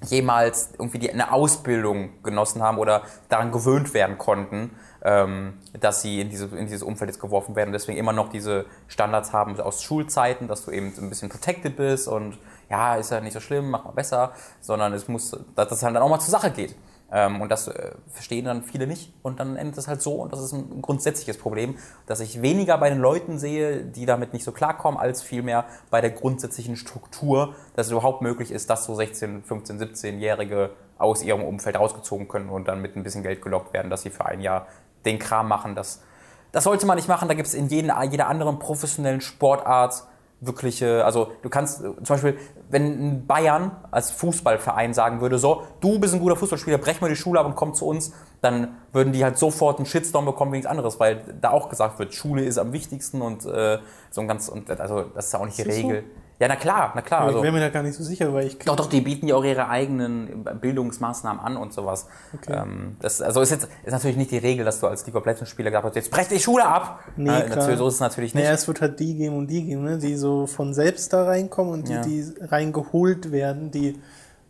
[0.02, 4.72] jemals irgendwie die, eine Ausbildung genossen haben oder daran gewöhnt werden konnten,
[5.04, 8.30] ähm, dass sie in, diese, in dieses Umfeld jetzt geworfen werden und deswegen immer noch
[8.30, 12.38] diese Standards haben aus Schulzeiten, dass du eben ein bisschen protected bist und
[12.70, 15.96] ja, ist ja nicht so schlimm, mach mal besser, sondern es muss, dass das halt
[15.96, 16.76] dann auch mal zur Sache geht.
[17.12, 19.14] Ähm, und das äh, verstehen dann viele nicht.
[19.24, 20.14] Und dann endet es halt so.
[20.14, 24.34] Und das ist ein grundsätzliches Problem, dass ich weniger bei den Leuten sehe, die damit
[24.34, 28.86] nicht so klarkommen, als vielmehr bei der grundsätzlichen Struktur, dass es überhaupt möglich ist, dass
[28.86, 33.42] so 16, 15, 17-Jährige aus ihrem Umfeld rausgezogen können und dann mit ein bisschen Geld
[33.42, 34.68] gelockt werden, dass sie für ein Jahr
[35.06, 35.76] den Kram machen.
[35.76, 36.04] Das,
[36.52, 40.04] das sollte man nicht machen, da gibt es in jeden, jeder anderen professionellen Sportart
[40.42, 42.38] wirkliche, also du kannst äh, zum Beispiel,
[42.70, 47.10] wenn ein Bayern als Fußballverein sagen würde, so, du bist ein guter Fußballspieler, brech mal
[47.10, 50.52] die Schule ab und komm zu uns, dann würden die halt sofort einen Shitstorm bekommen
[50.52, 53.80] wegen nichts anderes, weil da auch gesagt wird, Schule ist am wichtigsten und äh,
[54.12, 55.92] so ein ganz, und also das ist ja auch nicht die das so?
[56.40, 57.20] Ja, na klar, na klar.
[57.20, 59.02] Aber Also, ich wäre mir da gar nicht so sicher, weil ich doch, doch, die
[59.02, 62.08] bieten ja auch ihre eigenen Bildungsmaßnahmen an und sowas.
[62.34, 62.54] Okay.
[62.62, 65.26] Ähm, das, also ist jetzt ist natürlich nicht die Regel, dass du als League of
[65.26, 67.02] Legends Spieler gesagt hast, jetzt brech die Schule ab.
[67.18, 67.58] Nee, äh, klar.
[67.58, 68.44] natürlich, so ist es natürlich nicht.
[68.44, 69.98] Naja, es wird halt die geben und die geben, ne?
[69.98, 72.02] die so von selbst da reinkommen und die, Ja.
[72.02, 74.00] die reingeholt werden, die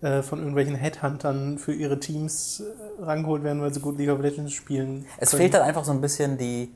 [0.01, 4.19] äh, von irgendwelchen Headhuntern für ihre Teams äh, rangeholt werden, weil sie gut League of
[4.21, 5.05] Legends spielen.
[5.17, 5.41] Es können.
[5.41, 6.71] fehlt dann einfach so ein bisschen die,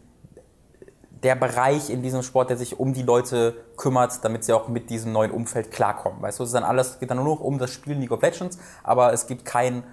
[1.23, 4.89] der Bereich in diesem Sport, der sich um die Leute kümmert, damit sie auch mit
[4.89, 6.21] diesem neuen Umfeld klarkommen.
[6.21, 8.21] Weißt du, es ist dann alles, geht dann nur noch um das Spielen League of
[8.21, 9.83] Legends, aber es gibt kein,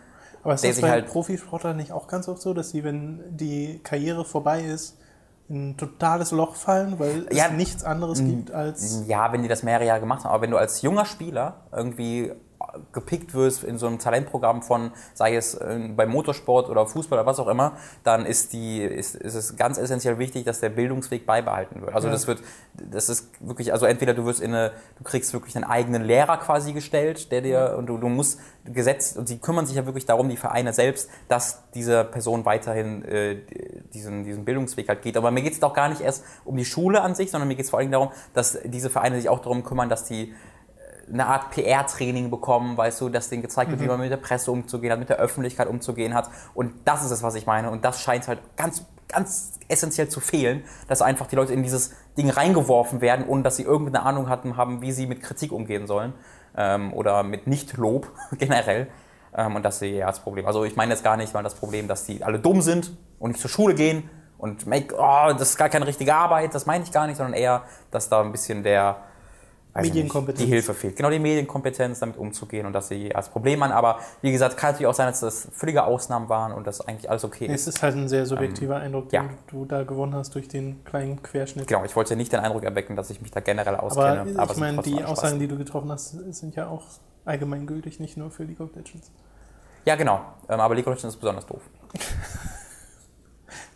[0.43, 2.83] Aber ist der das sich bei halt- Profisportlern nicht auch ganz oft so, dass sie,
[2.85, 4.97] wenn die Karriere vorbei ist,
[5.49, 7.47] in ein totales Loch fallen, weil Ja.
[7.47, 9.03] es nichts anderes gibt als.
[9.09, 12.33] ja, wenn die das mehrere Jahre gemacht haben, aber wenn du als junger Spieler irgendwie
[12.93, 17.27] gepickt wirst in so einem Talentprogramm von, sei es äh, beim Motorsport oder Fußball oder
[17.27, 17.73] was auch immer,
[18.05, 21.95] dann ist, die, ist, ist es ganz essentiell wichtig, dass der Bildungsweg beibehalten wird.
[21.95, 22.13] Also Ja.
[22.13, 22.43] das wird,
[22.75, 26.37] das ist wirklich, also entweder du wirst in eine, du kriegst wirklich einen eigenen Lehrer
[26.37, 30.07] quasi gestellt, der dir, und du, du musst gesetzt, und sie kümmern sich ja wirklich
[30.07, 33.39] darum, die Vereine selbst, dass diese Person weiterhin äh,
[33.95, 35.17] diesen, diesen Bildungsweg halt geht.
[35.17, 37.55] Aber mir geht es doch gar nicht erst um die Schule an sich, sondern mir
[37.55, 40.35] geht es vor allem darum, dass diese Vereine sich auch darum kümmern, dass die
[41.13, 44.51] eine Art PR-Training bekommen, weißt du, dass denen gezeigt wird, wie man mit der Presse
[44.51, 46.31] umzugehen hat, mit der Öffentlichkeit umzugehen hat.
[46.55, 47.71] Und das ist es, was ich meine.
[47.71, 51.95] Und das scheint halt ganz, ganz essentiell zu fehlen, dass einfach die Leute in dieses
[52.17, 55.87] Ding reingeworfen werden, ohne dass sie irgendeine Ahnung hatten, haben, wie sie mit Kritik umgehen
[55.87, 56.13] sollen.
[56.57, 58.89] Ähm, oder mit Nicht-Lob generell.
[59.37, 60.47] Ähm, und das sehe ich eher als Problem.
[60.47, 63.31] Also ich meine jetzt gar nicht mal das Problem, dass die alle dumm sind und
[63.31, 66.83] nicht zur Schule gehen und make, oh, das ist gar keine richtige Arbeit, das meine
[66.83, 68.97] ich gar nicht, sondern eher, dass da ein bisschen der,
[69.73, 70.39] weiß ich nicht, Medienkompetenz.
[70.41, 70.97] die Hilfe fehlt.
[70.97, 73.73] Genau die Medienkompetenz, damit umzugehen und das ich als Problem an.
[73.73, 77.09] Aber wie gesagt, kann natürlich auch sein, dass das völlige Ausnahmen waren und dass eigentlich
[77.11, 77.77] alles okay Es ist.
[77.77, 79.35] ist halt ein sehr subjektiver Eindruck, den Ähm, ja.
[79.49, 81.67] du da gewonnen hast durch den kleinen Querschnitt.
[81.69, 84.25] Genau, ich wollte nicht den Eindruck erwecken, dass ich mich da generell Aber auskenne.
[84.31, 85.05] ich es sind meine, die.
[85.05, 86.83] Aussagen, die du getroffen hast, sind ja auch
[87.25, 89.11] allgemeingültig, nicht nur für League of Legends.
[89.85, 90.21] Ja, genau.
[90.49, 91.63] Ähm, aber League of Legends ist besonders doof.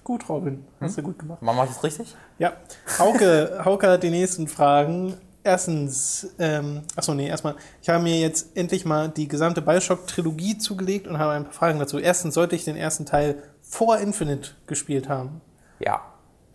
[0.04, 1.04] Gut, Robin, hast du Hm?
[1.07, 1.40] gut gemacht.
[1.42, 2.14] Man macht es richtig?
[2.38, 2.52] Ja,
[2.98, 5.14] Hauke, Hauke hat die nächsten Fragen.
[5.44, 11.07] Erstens, ähm, achso, nee, erstmal, ich habe mir jetzt endlich mal die gesamte Bioshock-Trilogie zugelegt
[11.07, 11.98] und habe ein paar Fragen dazu.
[11.98, 15.42] Erstens, sollte ich den ersten Teil vor Infinite gespielt haben?
[15.80, 16.00] Ja.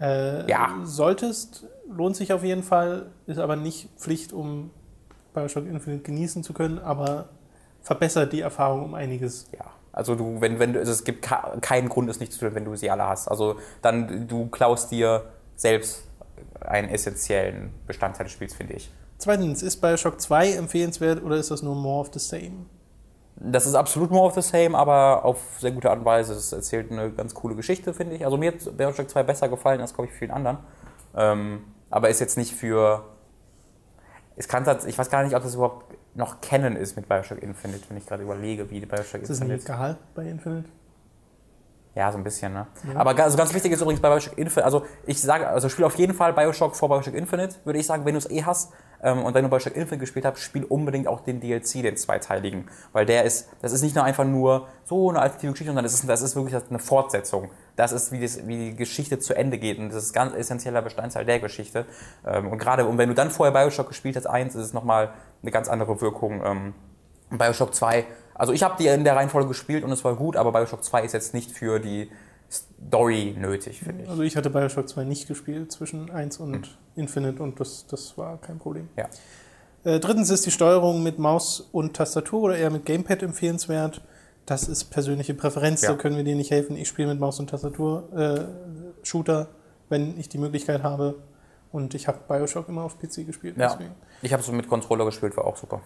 [0.01, 0.79] Äh, Ja.
[0.83, 4.71] Solltest, lohnt sich auf jeden Fall, ist aber nicht Pflicht, um
[5.35, 7.29] Bioshock Infinite genießen zu können, aber
[7.83, 9.47] verbessert die Erfahrung um einiges.
[9.55, 9.65] Ja.
[9.91, 11.27] Also du, wenn, wenn du, also es gibt
[11.61, 13.27] keinen Grund, es nicht zu tun, wenn du sie alle hast.
[13.27, 15.25] Also dann, du klaust dir
[15.55, 16.03] selbst
[16.61, 18.91] einen essentiellen Bestandteil des Spiels, finde ich.
[19.17, 22.65] Zweitens, ist Bioshock 2 empfehlenswert oder ist das nur more of the same?
[23.35, 26.33] Das ist absolut more of the same, aber auf sehr gute Art und Weise.
[26.33, 28.25] Es erzählt eine ganz coole Geschichte, finde ich.
[28.25, 30.57] Also mir hat Bioshock 2 besser gefallen als, glaube ich, vielen anderen.
[31.15, 33.05] Ähm, aber ist jetzt nicht für...
[34.35, 37.41] Es kann tats- ich weiß gar nicht, ob das überhaupt noch kennen ist mit Bioshock
[37.41, 39.65] Infinite, wenn ich gerade überlege, wie Bioshock Ist das nicht Infinite...
[39.73, 40.69] egal bei Infinite?
[41.99, 42.65] Ja, so ein bisschen, ne?
[42.95, 45.83] Aber ga- also ganz wichtig ist übrigens bei Bioshock Infinite, also ich sage, also spiel
[45.83, 48.71] auf jeden Fall Bioshock vor Bioshock Infinite, würde ich sagen, wenn du es eh hast.
[49.03, 52.69] Ähm, und wenn du Bioshock Infinite gespielt hast, spiel unbedingt auch den DLC, den zweiteiligen.
[52.93, 55.93] Weil der ist, das ist nicht nur einfach nur so eine alternative Geschichte, sondern das
[55.93, 57.49] ist, das ist wirklich eine Fortsetzung.
[57.75, 59.77] Das ist, wie, das, wie die Geschichte zu Ende geht.
[59.77, 61.85] Und das ist ganz essentieller Bestandteil der Geschichte.
[62.25, 65.09] Ähm, und gerade, und wenn du dann vorher Bioshock gespielt hast, eins, ist es nochmal
[65.41, 66.41] eine ganz andere Wirkung.
[66.45, 66.73] Ähm,
[67.29, 68.05] Bioshock 2,
[68.39, 71.03] also ich habe die in der Reihenfolge gespielt und es war gut, aber Bioshock 2
[71.03, 72.09] ist jetzt nicht für die
[72.49, 74.09] Story nötig, finde ich.
[74.09, 78.37] Also ich hatte Bioshock 2 nicht gespielt zwischen 1 und Infinite und das, das war
[78.37, 78.89] kein Problem.
[78.97, 79.07] Ja.
[79.83, 84.01] Äh, drittens ist die Steuerung mit Maus und Tastatur oder eher mit Gamepad empfehlenswert.
[84.45, 85.91] Das ist persönliche Präferenz, Ja.
[85.91, 86.75] da können wir dir nicht helfen.
[86.75, 89.49] Ich spiele mit Maus und Tastatur äh, Shooter,
[89.89, 91.15] wenn ich die Möglichkeit habe.
[91.71, 93.57] Und ich habe Bioshock immer auf PC gespielt.
[93.57, 93.69] Ja.
[93.69, 93.91] Deswegen.
[94.23, 95.81] Ich habe es mit Controller gespielt, war auch super.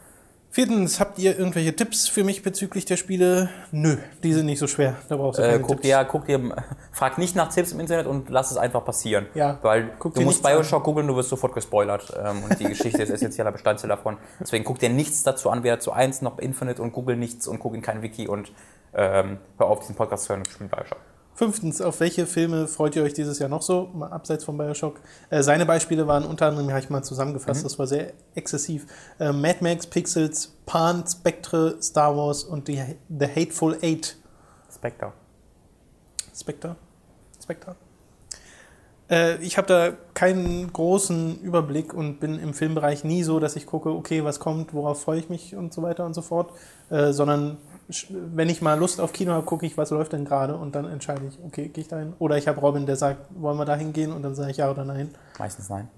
[0.54, 3.50] Viertens, habt ihr irgendwelche Tipps für mich bezüglich der Spiele?
[3.72, 4.98] Nö, die sind nicht so schwer.
[5.10, 5.82] Da brauchst du Äh, keine guck, Tipps.
[5.82, 6.56] dir, guck dir,
[6.92, 9.26] frag nicht nach Tipps im Internet und lass es einfach passieren.
[9.34, 12.14] Ja, Weil guck du musst Bioshock googeln, du wirst sofort gespoilert.
[12.24, 14.18] Ähm, und die Geschichte ist essentieller Bestandteil davon.
[14.40, 17.58] Deswegen guck dir nichts dazu an, weder zu 1 noch Infinite und google nichts und
[17.58, 18.52] guck in kein Wiki und
[18.94, 21.00] ähm, hör auf, diesen Podcast zu hören und spiel Bioshock.
[21.36, 25.00] Fünftens, auf welche Filme freut ihr euch dieses Jahr noch so, mal abseits von Bioshock?
[25.32, 27.64] Äh, seine Beispiele waren unter anderem, habe ich mal zusammengefasst, Mhm.
[27.64, 28.86] das war sehr exzessiv.
[29.20, 34.16] Äh, Mad Max, Pixels, Pan, Spectre, Star Wars und die, The Hateful Eight.
[34.72, 35.12] Spectre.
[36.36, 36.76] Spectre?
[37.42, 37.76] Spectre?
[39.10, 43.66] Äh, ich habe da keinen großen Überblick und bin im Filmbereich nie so, dass ich
[43.66, 46.52] gucke, okay, was kommt, worauf freue ich mich und so weiter und so fort,
[46.90, 47.58] äh, sondern
[48.10, 50.90] wenn ich mal Lust auf Kino habe, gucke ich, was läuft denn gerade und dann
[50.90, 52.14] entscheide ich, okay, gehe ich dahin.
[52.20, 54.72] Oder ich habe Robin, der sagt, wollen wir da hingehen und dann sage ich ja
[54.72, 55.14] oder nein.
[55.38, 55.90] Meistens nein.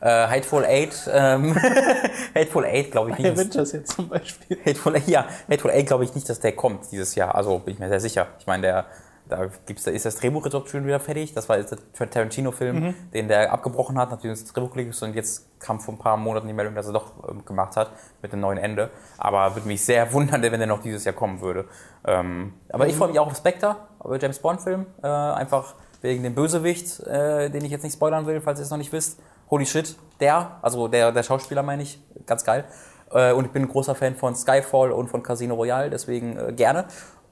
[0.00, 1.56] Äh, Hateful Eight, ähm,
[2.34, 3.32] Hateful Eight glaube ich nicht.
[3.32, 4.56] Avengers jetzt zum Beispiel.
[4.64, 7.34] Hateful ja, Hateful Eight glaube ich nicht, dass der kommt dieses Jahr.
[7.34, 8.28] Also bin ich mir sehr sicher.
[8.38, 8.86] Ich meine, der,
[9.28, 11.34] da gibt's, da ist das Drehbuch jetzt auch schon wieder fertig.
[11.34, 15.14] Das war jetzt der Tarantino-Film, den der abgebrochen hat, nachdem das Drehbuch gelegt ist und
[15.14, 17.90] jetzt kam vor ein paar Monaten die Meldung, dass er doch ähm, gemacht hat
[18.22, 18.90] mit einem neuen Ende.
[19.16, 21.66] Aber würde mich sehr wundern, wenn der noch dieses Jahr kommen würde.
[22.06, 24.86] Ähm, aber ich freue mich auch auf Spectre, auf den James Bond-Film.
[25.02, 28.70] Äh, einfach wegen dem Bösewicht, äh, den ich jetzt nicht spoilern will, falls ihr es
[28.70, 29.20] noch nicht wisst.
[29.50, 32.64] Holy shit, der, also der, der Schauspieler meine ich, ganz geil.
[33.10, 36.52] Äh, und ich bin ein großer Fan von Skyfall und von Casino Royale, deswegen äh,
[36.52, 36.86] gerne.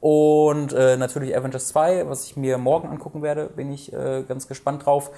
[0.09, 4.47] Und äh, natürlich Avengers 2, was ich mir morgen angucken werde, bin ich äh, ganz
[4.47, 5.11] gespannt drauf.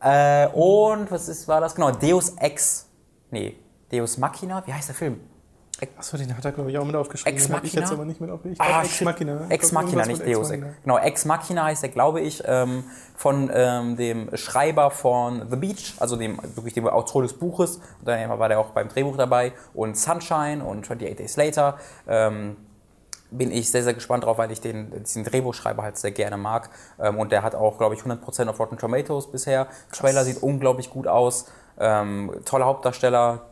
[0.00, 1.90] Äh, und was ist, war das genau?
[1.90, 2.88] Deus Ex.
[3.32, 3.56] Nee,
[3.90, 4.64] Deus Machina?
[4.64, 5.18] Wie heißt der Film?
[5.96, 7.36] Achso, den hat er, glaube ich, auch mit aufgeschrieben.
[7.36, 7.82] Ex hab ich Machina?
[7.82, 8.64] jetzt aber nicht mit aufgeschrieben.
[8.64, 9.00] Ah, Ex.
[9.00, 9.46] Machina.
[9.48, 10.60] Ex Machina, nicht Deus Ex.
[10.60, 10.74] Machina.
[10.84, 12.84] Genau, Ex Machina heißt der, glaube ich, ähm,
[13.16, 17.78] von ähm, dem Schreiber von The Beach, also dem wirklich dem Autor des Buches.
[17.78, 19.52] Und dann war der auch beim Drehbuch dabei.
[19.74, 21.76] Und Sunshine und 28 Days Later.
[22.06, 22.56] Ähm,
[23.30, 26.70] bin ich sehr, sehr gespannt drauf, weil ich den, diesen Drehbuchschreiber halt sehr gerne mag.
[26.98, 29.66] Ähm, und der hat auch, glaube ich, 100% auf Rotten Tomatoes bisher.
[29.92, 31.46] Trailer sieht unglaublich gut aus.
[31.80, 33.42] Ähm, toller Hauptdarsteller,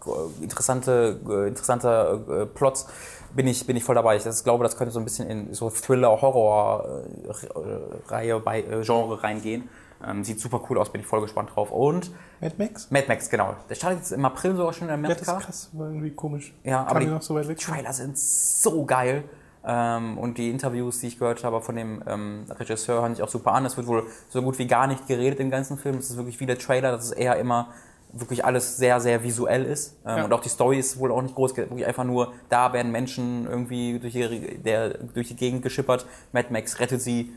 [0.41, 2.87] interessante, äh, interessante äh, Plots.
[3.35, 4.17] Bin ich, bin ich voll dabei.
[4.17, 9.69] Ich das, glaube, das könnte so ein bisschen in so Thriller-Horror-Reihe bei äh, Genre reingehen.
[10.07, 11.71] Ähm, sieht super cool aus, bin ich voll gespannt drauf.
[11.71, 12.11] Und
[12.41, 12.91] Mad Max?
[12.91, 13.55] Mad Max, genau.
[13.69, 15.39] Der startet jetzt im April sogar schon in Ja, das Amerika.
[15.39, 16.53] ist krass, war irgendwie komisch.
[16.65, 17.59] Ja, Kam aber die die noch so weit weg?
[17.59, 19.25] Trailer sind so geil.
[19.67, 23.29] Ähm, und die Interviews, die ich gehört habe von dem ähm, Regisseur, hören sich auch
[23.29, 23.67] super an.
[23.67, 25.97] Es wird wohl so gut wie gar nicht geredet im ganzen Film.
[25.97, 26.93] Es ist wirklich wie der Trailer.
[26.93, 27.69] Das ist eher immer
[28.13, 29.97] wirklich alles sehr, sehr visuell ist.
[30.07, 30.25] Ähm, Ja.
[30.25, 33.47] Und auch die Story ist wohl auch nicht groß, wirklich einfach nur, da werden Menschen
[33.47, 37.33] irgendwie durch die, der, durch die Gegend geschippert, Mad Max rettet sie,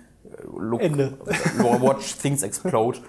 [0.57, 1.17] look, Ende.
[1.57, 2.99] watch things explode.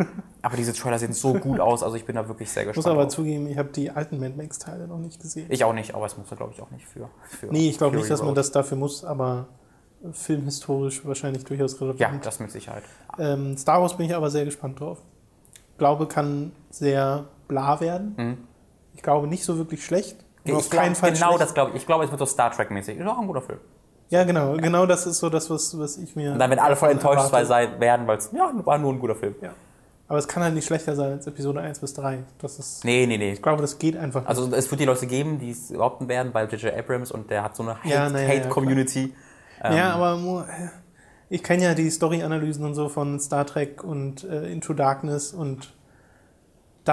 [0.43, 2.77] Aber diese Trailer sehen so gut aus, also ich bin da wirklich sehr Ich muss
[2.77, 2.95] gespannt.
[2.95, 3.15] aber drauf.
[3.15, 5.47] zugeben, ich habe die alten Mad Max-Teile noch nicht gesehen.
[5.51, 7.11] Ich auch nicht, aber es muss er, glaube ich, auch nicht für.
[7.29, 9.49] für nee, ich glaube nicht, dass man das dafür muss, aber
[10.13, 12.01] filmhistorisch wahrscheinlich durchaus relevant.
[12.01, 12.85] Ja, das mit Sicherheit.
[13.19, 14.99] Ähm, Star Wars bin ich aber sehr gespannt drauf.
[15.79, 18.15] Glaube, kann sehr bla werden.
[18.17, 18.39] Mhm.
[18.95, 20.25] Ich glaube, nicht so wirklich schlecht.
[20.45, 21.41] Nur auf Ich glaub, keinen Fall genau schlecht.
[21.43, 21.77] das glaube ich.
[21.79, 22.99] Ich glaube, es wird so Star Trek-mäßig.
[22.99, 23.59] Ist auch ein guter Film.
[24.11, 24.57] Ja, genau.
[24.57, 26.33] Genau das ist so das, was, was ich mir.
[26.33, 29.15] Und dann werden alle voll enttäuscht sein, werden, weil es ja, war nur ein guter
[29.15, 29.35] Film.
[29.41, 29.51] Ja.
[30.09, 32.25] Aber es kann halt nicht schlechter sein als Episode 1 bis 3.
[32.39, 33.33] Das ist, Nee, nee, nee.
[33.33, 34.29] ich glaube, das geht einfach nicht.
[34.29, 36.77] Also es wird die Leute geben, die es behaupten werden, weil J.J.
[36.77, 39.15] Abrams und der hat so eine Ja, na ja, ja, Hate-Community.
[39.63, 40.47] Ähm, ja, aber
[41.29, 45.73] ich kenne ja die Story-Analysen und so von Star Trek und äh, Into Darkness und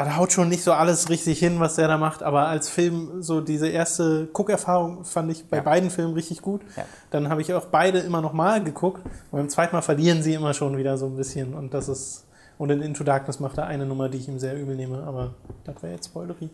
[0.05, 3.21] da haut schon nicht so alles richtig hin, was der da macht, aber als Film
[3.21, 5.63] so diese erste Guckerfahrung fand ich bei Ja.
[5.63, 6.61] beiden Filmen richtig gut.
[6.75, 6.83] Ja.
[7.11, 10.33] Dann habe ich auch beide immer noch mal geguckt und beim zweiten Mal verlieren sie
[10.33, 12.25] immer schon wieder so ein bisschen und das ist
[12.57, 15.35] und in Into Darkness macht er eine Nummer, die ich ihm sehr übel nehme, aber
[15.63, 16.49] das wäre jetzt Spoilery.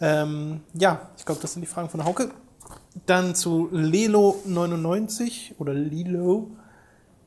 [0.00, 2.30] Ähm, ja, ich glaube, das sind die Fragen von Hauke.
[3.06, 6.50] Dann zu Lelo99 oder Lilo.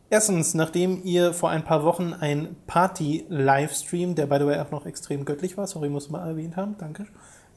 [0.10, 4.86] Erstens, nachdem ihr vor ein paar Wochen ein Party-Livestream, der by the way auch noch
[4.86, 7.08] extrem göttlich war, sorry, muss mal erwähnt haben, danke,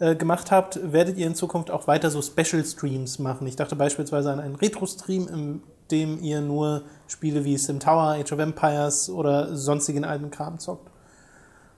[0.01, 3.47] äh, gemacht habt, werdet ihr in Zukunft auch weiter so Special-Streams machen.
[3.47, 8.33] Ich dachte beispielsweise an einen Retro-Stream, in dem ihr nur Spiele wie Sim Tower, Age
[8.33, 10.91] of Empires oder sonstigen alten Kram zockt.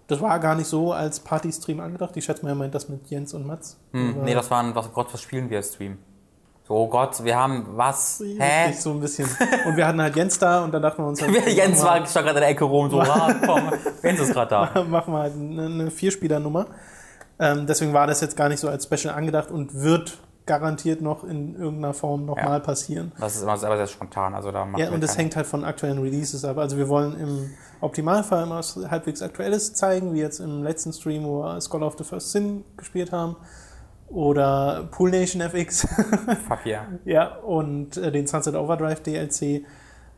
[0.07, 2.17] Das war gar nicht so als Party-Stream angedacht.
[2.17, 3.79] Ich schätze mal, er meint das mit Jens und Mats.
[3.93, 5.99] hm, nee, das waren, was Gott, was spielen wir als Stream?
[6.73, 8.23] Oh Gott, wir haben was?
[8.39, 8.73] Hä?
[8.73, 9.29] So ein bisschen.
[9.67, 12.27] Und wir hatten halt Jens da und dann dachten wir uns halt, Jens war stand
[12.27, 13.71] gerade in der Ecke rum, so, ah, komm,
[14.03, 14.85] Jens ist gerade da.
[14.89, 16.67] machen wir halt eine, eine Vierspieler-Nummer.
[17.39, 21.23] Ähm, deswegen war das jetzt gar nicht so als Special angedacht und wird garantiert noch
[21.23, 22.51] in irgendeiner Form nochmal Ja.
[22.51, 23.13] mal passieren.
[23.21, 25.65] Das ist immer sehr, sehr spontan, also da Ja, und es keine- hängt halt von
[25.65, 26.59] aktuellen Releases ab.
[26.59, 31.25] Also wir wollen im Optimalfall immer was halbwegs Aktuelles zeigen, wie jetzt im letzten Stream,
[31.25, 33.37] wo wir Scholar of the First Sin gespielt haben.
[34.13, 35.81] Oder Pool Nation FX.
[36.49, 36.87] Fuck yeah.
[37.05, 39.65] Ja, und äh, den Sunset Overdrive DLC.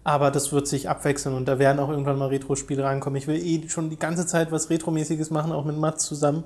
[0.03, 3.17] Aber das wird sich abwechseln und da werden auch irgendwann mal Retro-Spiele reinkommen.
[3.17, 6.45] Ich will eh schon die ganze Zeit was Retromäßiges machen, auch mit Mats zusammen.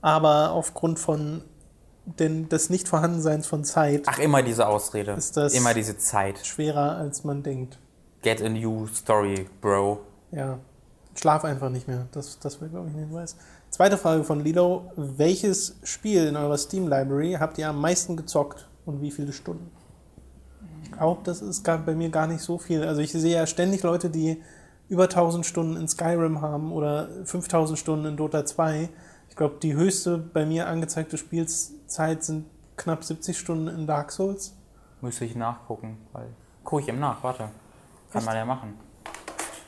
[0.00, 1.42] Aber aufgrund von
[2.04, 5.12] den, des Nichtvorhandenseins von Zeit Ach, immer diese Ausrede.
[5.12, 6.44] Ist das- immer diese Zeit.
[6.44, 7.78] schwerer, als man denkt.
[8.22, 10.00] Get a new story, bro.
[10.32, 10.58] Ja,
[11.14, 12.06] schlaf einfach nicht mehr.
[12.12, 13.36] Das, das wäre, glaube ich, ein Hinweis.
[13.76, 14.90] Zweite Frage von Lilo.
[14.96, 19.70] Welches Spiel in eurer Steam-Library habt ihr am meisten gezockt und wie viele Stunden?
[20.82, 22.82] Ich glaube, das ist bei mir gar nicht so viel.
[22.84, 24.42] Also ich sehe ja ständig Leute, die
[24.88, 28.88] über 1000 Stunden in Skyrim haben oder 5000 Stunden in Dota 2.
[29.28, 32.46] Ich glaube, die höchste bei mir angezeigte Spielzeit sind
[32.78, 34.56] knapp 70 Stunden in Dark Souls.
[35.02, 36.28] Müsste ich nachgucken, weil.
[36.64, 37.50] Guck ich ihm nach, warte.
[38.10, 38.24] Kann Echt?
[38.24, 38.72] man ja machen.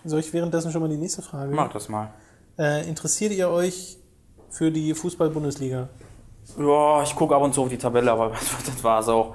[0.06, 1.54] Soll ich währenddessen schon mal die nächste Frage?
[1.54, 2.08] Mach das mal.
[2.58, 3.97] Äh, interessiert ihr euch
[4.50, 5.88] für die Fußball-Bundesliga?
[6.58, 8.30] Ja, ich gucke ab und zu auf die Tabelle, aber
[8.66, 9.34] das war so.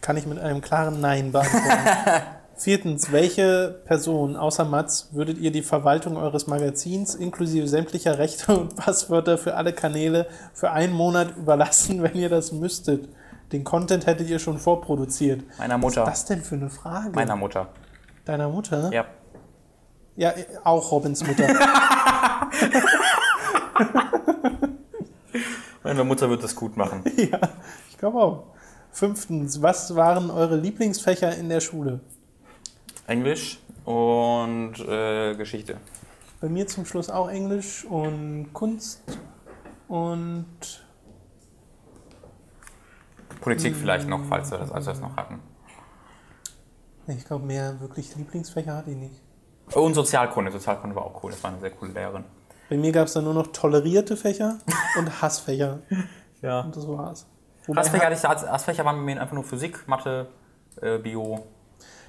[0.00, 1.68] Kann ich mit einem klaren Nein beantworten.
[2.56, 8.76] Viertens, welche Person außer Mats würdet ihr die Verwaltung eures Magazins inklusive sämtlicher Rechte und
[8.76, 13.08] Passwörter für alle Kanäle für einen Monat überlassen, wenn ihr das müsstet?
[13.50, 15.42] Den Content hättet ihr schon vorproduziert.
[15.58, 16.02] Meiner Was Mutter.
[16.02, 17.10] ist das denn für eine Frage?
[17.10, 17.68] Meiner Mutter.
[18.24, 18.90] Deiner Mutter?
[18.92, 19.04] Ja.
[20.16, 21.48] Ja, auch Robins Mutter.
[25.82, 27.02] Meine Mutter wird das gut machen.
[27.16, 27.40] ja,
[27.90, 28.44] ich glaube auch.
[28.90, 32.00] Fünftens, was waren eure Lieblingsfächer in der Schule?
[33.06, 35.76] Englisch und äh, Geschichte.
[36.40, 39.02] Bei mir zum Schluss auch Englisch und Kunst
[39.88, 40.46] und
[43.40, 45.40] Politik vielleicht noch, falls wir das, das noch hatten.
[47.08, 49.20] ich glaube mehr wirklich Lieblingsfächer hatte ich nicht.
[49.72, 50.50] Und Sozialkunde.
[50.50, 51.32] Sozialkunde war auch cool.
[51.32, 52.24] Das war eine sehr coole Lehrerin.
[52.68, 54.58] Bei mir gab es dann nur noch tolerierte Fächer
[54.98, 55.80] und Hassfächer.
[56.42, 56.60] Ja.
[56.60, 57.26] Und das war's.
[57.66, 60.26] Wobei Hassfächer, hatte ich, Hassfächer waren bei mir einfach nur Physik, Mathe,
[60.80, 61.46] äh, Bio.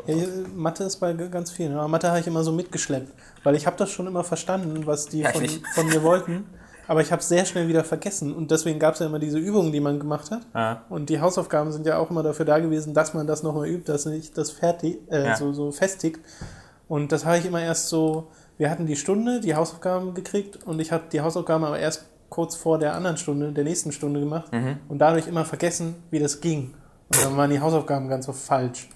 [0.05, 0.15] Ja,
[0.53, 1.73] Mathe ist bei ganz vielen.
[1.77, 3.13] Aber Mathe habe ich immer so mitgeschleppt,
[3.43, 6.45] weil ich habe das schon immer verstanden, was die Ja, von, von mir wollten.
[6.87, 9.39] Aber ich habe es sehr schnell wieder vergessen und deswegen gab es ja immer diese
[9.39, 10.41] Übungen, die man gemacht hat.
[10.53, 10.83] Ja.
[10.89, 13.91] Und die Hausaufgaben sind ja auch immer dafür da gewesen, dass man das nochmal übt,
[13.91, 16.19] dass nicht das fertig, äh, so, so festigt.
[16.87, 20.79] Und das habe ich immer erst so, wir hatten die Stunde, die Hausaufgaben gekriegt und
[20.79, 24.51] ich habe die Hausaufgaben aber erst kurz vor der anderen Stunde, der nächsten Stunde gemacht
[24.51, 24.77] Mhm.
[24.89, 26.73] und dadurch immer vergessen, wie das ging.
[27.09, 28.89] Und dann waren die Hausaufgaben ganz so falsch.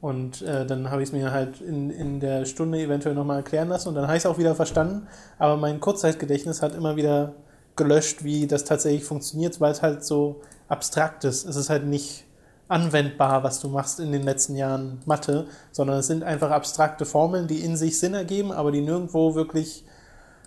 [0.00, 3.68] Und äh, dann habe ich es mir halt in, in der Stunde eventuell nochmal erklären
[3.68, 5.06] lassen und dann habe ich es auch wieder verstanden.
[5.38, 7.32] Aber mein Kurzzeitgedächtnis hat immer wieder
[7.74, 11.44] gelöscht, wie das tatsächlich funktioniert, weil es halt so abstrakt ist.
[11.46, 12.24] Es ist halt nicht
[12.68, 17.46] anwendbar, was du machst in den letzten Jahren Mathe, sondern es sind einfach abstrakte Formeln,
[17.46, 19.84] die in sich Sinn ergeben, aber die nirgendwo wirklich,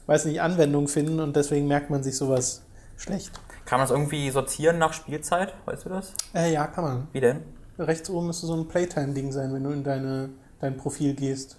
[0.08, 2.63] weiß nicht, Anwendung finden und deswegen merkt man sich sowas
[2.97, 3.32] schlecht.
[3.65, 5.53] Kann man das irgendwie sortieren nach Spielzeit?
[5.65, 6.13] Weißt du das?
[6.34, 7.08] Äh, ja, kann man.
[7.13, 7.41] Wie denn?
[7.77, 11.58] Rechts oben müsste so ein Playtime-Ding sein, wenn du in deine, dein Profil gehst.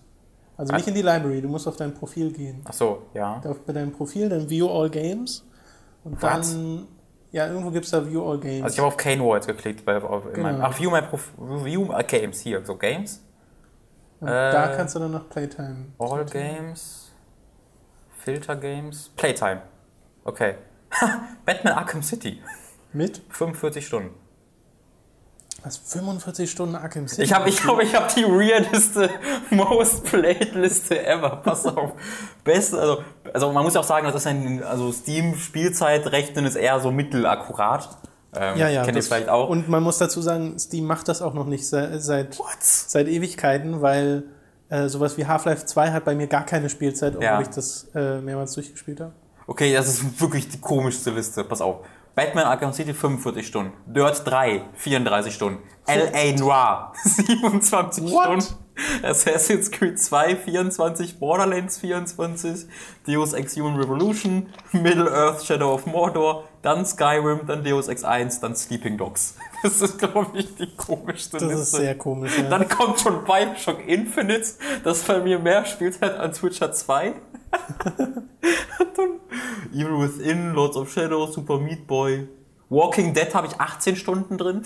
[0.58, 0.76] Also Ah.
[0.76, 2.60] nicht in die Library, du musst auf dein Profil gehen.
[2.64, 3.40] Ach so, ja.
[3.46, 5.46] Auf, bei deinem Profil, dann View All Games
[6.04, 6.52] und Was?
[6.52, 6.86] dann,
[7.32, 8.62] ja, irgendwo gibt es da View All Games.
[8.64, 9.84] Also ich habe auf Kane War jetzt geklickt.
[9.84, 10.42] Bei, auf, Genau.
[10.42, 12.40] meinem, ach, View my Prof View my Games.
[12.40, 13.22] Hier, so Games.
[14.20, 15.86] und äh, da kannst du dann nach Playtime.
[15.98, 17.12] All Games.
[18.18, 19.10] Filter Games.
[19.16, 19.62] Playtime.
[20.24, 20.56] Okay.
[21.46, 22.42] Batman Arkham City.
[22.92, 23.22] Mit?
[23.30, 24.10] 45 Stunden.
[25.62, 25.76] Was?
[25.76, 27.22] 45 Stunden Arkham City?
[27.22, 29.10] Ich habe, ich glaube, ich habe die weirdeste
[29.50, 31.36] Most Played Liste ever.
[31.44, 31.92] Pass auf.
[32.44, 32.98] Beste, also,
[33.32, 36.80] also man muss ja auch sagen, das ist ein, also Steam Spielzeit rechnen ist eher
[36.80, 37.88] so mittelakkurat.
[38.34, 38.84] Ähm, ja, ja.
[38.84, 39.48] Kennt ihr vielleicht auch.
[39.48, 43.82] Und man muss dazu sagen, Steam macht das auch noch nicht seit, seit, seit Ewigkeiten,
[43.82, 44.22] weil
[44.68, 47.40] äh, sowas wie Half-Life 2 hat bei mir gar keine Spielzeit, obwohl Ja.
[47.40, 49.12] ich das äh, mehrmals durchgespielt habe.
[49.46, 51.42] Okay, das ist wirklich die komischste Liste.
[51.42, 51.84] Pass auf.
[52.20, 53.72] Batman Arkham City 45 Stunden.
[53.86, 55.58] Dirt 3 34 Stunden.
[55.86, 56.36] L.A.
[56.38, 58.42] Noir 27 What?
[58.42, 58.64] Stunden.
[59.02, 61.18] Assassin's Creed 2 24.
[61.18, 62.66] Borderlands 24.
[63.06, 64.50] Deus Ex Human Revolution.
[64.72, 66.44] Middle-earth Shadow of Mordor.
[66.60, 67.46] Dann Skyrim.
[67.46, 68.40] Dann Deus Ex 1.
[68.40, 69.36] Dann Sleeping Dogs.
[69.62, 71.60] Das ist, glaube ich, die komischste Das Liste.
[71.62, 72.32] ist sehr komisch.
[72.38, 72.48] Ja.
[72.48, 74.46] Dann kommt schon Bioshock Infinite,
[74.84, 77.12] das bei mir mehr Spielzeit als Witcher 2.
[79.72, 82.28] Evil Within, Lords of Shadow, Super Meat Boy.
[82.68, 84.62] Walking Dead habe ich 18 Stunden drin.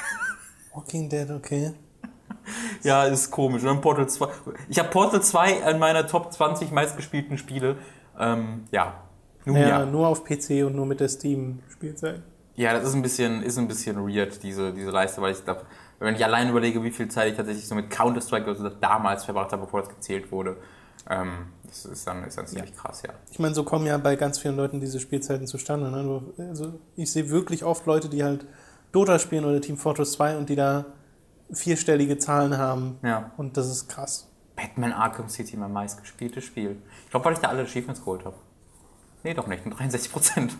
[0.74, 1.72] Walking Dead, okay.
[2.82, 3.62] Ja, ist komisch.
[3.62, 4.28] Und dann Portal 2.
[4.68, 7.76] Ich habe Portal 2 in meiner Top 20 meistgespielten Spiele.
[8.18, 9.00] Ähm, ja.
[9.46, 9.86] Nun Ja, ja.
[9.86, 12.22] nur auf PC und nur mit der Steam-Spielzeit.
[12.56, 15.62] Ja, das ist ein bisschen, ist ein bisschen weird, diese, diese Leiste, weil ich glaube,
[15.98, 19.52] wenn ich allein überlege, wie viel Zeit ich tatsächlich so mit Counter-Strike also damals verbracht
[19.52, 20.56] habe, bevor das gezählt wurde,
[21.08, 23.12] ähm, das ist dann, ist dann ziemlich krass, ja.
[23.30, 25.90] Ich meine, so kommen ja bei ganz vielen Leuten diese Spielzeiten zustande.
[25.90, 26.22] Ne?
[26.48, 28.46] Also ich sehe wirklich oft Leute, die halt
[28.92, 30.86] Dota spielen oder Team Fortress 2 und die da
[31.52, 32.98] vierstellige Zahlen haben.
[33.02, 33.32] Ja.
[33.36, 34.28] Und das ist krass.
[34.56, 36.76] Batman Arkham City, mein meistgespieltes Spiel.
[37.04, 38.36] Ich glaube, weil ich da alle Achievements geholt habe.
[39.24, 40.56] Nee, doch nicht, nur 63 Prozent.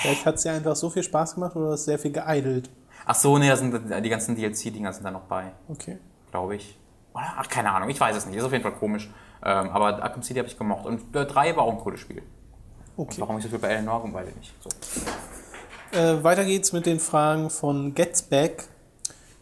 [0.00, 2.70] Vielleicht hat es ja einfach so viel Spaß gemacht oder ist sehr viel geeidelt.
[3.04, 5.98] Ach so, nee, da sind die ganzen DLC-Dinger sind da noch bei, Okay.
[6.30, 6.78] glaube ich.
[7.18, 7.34] Oder?
[7.36, 8.36] Ach, keine Ahnung, ich weiß es nicht.
[8.36, 9.10] Ist auf jeden Fall komisch.
[9.44, 10.86] Ähm, aber Arkham City habe ich gemocht.
[10.86, 12.22] Und äh, 3 war auch ein cooles Spiel.
[12.96, 13.20] Und okay.
[13.20, 14.54] warum ich so viel bei Eleanor rum, weiß ich nicht.
[14.62, 15.98] So.
[15.98, 18.64] Äh, weiter geht's mit den Fragen von Getsback.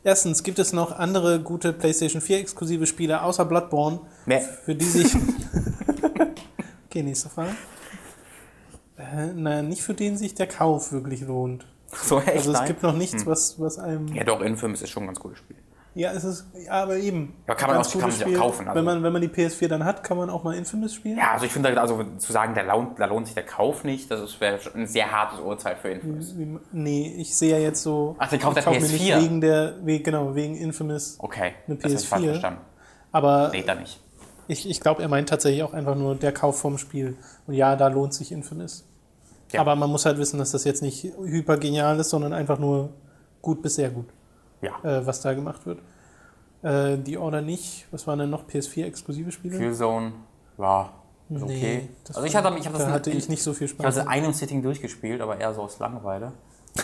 [0.05, 4.41] Erstens, gibt es noch andere gute PlayStation 4 exklusive Spiele außer Bloodborne, Nee.
[4.65, 5.13] für die sich.
[6.87, 7.57] okay, nächste Frage.
[8.99, 11.67] Äh, naja, nicht für den sich der Kauf wirklich lohnt.
[11.91, 12.29] So, echt?
[12.29, 12.69] Also es nein?
[12.69, 14.09] gibt noch nichts, was, was einem.
[14.15, 15.57] Ja, doch, Infamous ist schon ein ganz cooles Spiel.
[15.99, 16.47] Ja, es ist.
[16.69, 17.35] Aber eben.
[17.49, 18.77] Ja, kann man auch- kann man sich auch kaufen, also.
[18.77, 21.17] Wenn, man, wenn man die PS4 dann hat, kann man auch mal Infamous spielen.
[21.17, 24.11] Ja, also ich finde, also zu sagen, da lohnt, da lohnt sich der Kauf nicht,
[24.11, 26.35] das wäre schon ein sehr hartes Urteil für Infamous.
[26.71, 28.15] Nee, ich sehe ja jetzt so.
[28.19, 29.23] Ach, den kauft der kauf mir nicht PS4.
[29.23, 31.17] wegen der, we- genau, wegen Infamous.
[31.19, 32.29] Okay, Eine das hab ich falsch PS4.
[32.29, 32.61] verstanden.
[33.13, 33.99] Aber Nee, da nicht.
[34.49, 37.17] ich, ich glaube, er meint tatsächlich auch einfach nur der Kauf vom Spiel.
[37.47, 38.87] Und ja, da lohnt sich Infamous.
[39.53, 39.61] Ja.
[39.63, 42.91] Aber man muss halt wissen, dass das jetzt nicht hyper genial ist, sondern einfach nur
[43.41, 44.07] gut bis sehr gut,
[44.67, 44.99] Ja.
[44.99, 45.81] äh, was da gemacht wird.
[46.63, 47.87] Äh, die Order nicht.
[47.91, 49.59] Was waren denn noch PS4-exklusive Spiele?
[49.59, 50.13] Killzone
[50.57, 50.93] war
[51.29, 51.55] ist okay.
[51.55, 53.73] Nee, das also ich hatte, ich das da hatte in, ich nicht so viel ich
[53.73, 53.97] Spaß.
[53.97, 56.33] in einem Sitting durchgespielt, aber eher so aus Langeweile.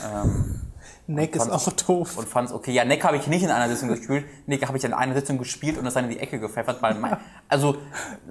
[0.04, 0.60] Ähm,
[1.06, 2.18] Neck ist auch doof.
[2.18, 2.72] und fand's okay.
[2.72, 4.24] Ja, Neck habe ich nicht in einer Sitzung gespielt.
[4.46, 6.94] Neck habe ich in einer Sitzung gespielt und das dann in die Ecke gepfeffert, weil
[6.94, 7.16] mein,
[7.48, 7.76] also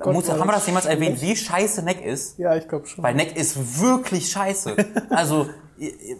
[0.03, 2.37] muss, war haben wir das das jemals erwähnt, wie scheiße Neck ist?
[2.39, 3.03] Ja, ich glaube schon.
[3.03, 4.75] Weil Neck ist wirklich scheiße.
[5.09, 5.49] Also,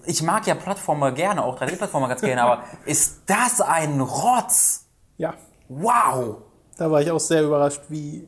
[0.06, 4.86] ich- mag ja Plattformer gerne, auch 3D-Plattformer ganz gerne, aber ist das ein Rotz?
[5.18, 5.36] Ja,
[5.70, 6.38] Wow!
[6.78, 8.28] da war ich auch sehr überrascht, wie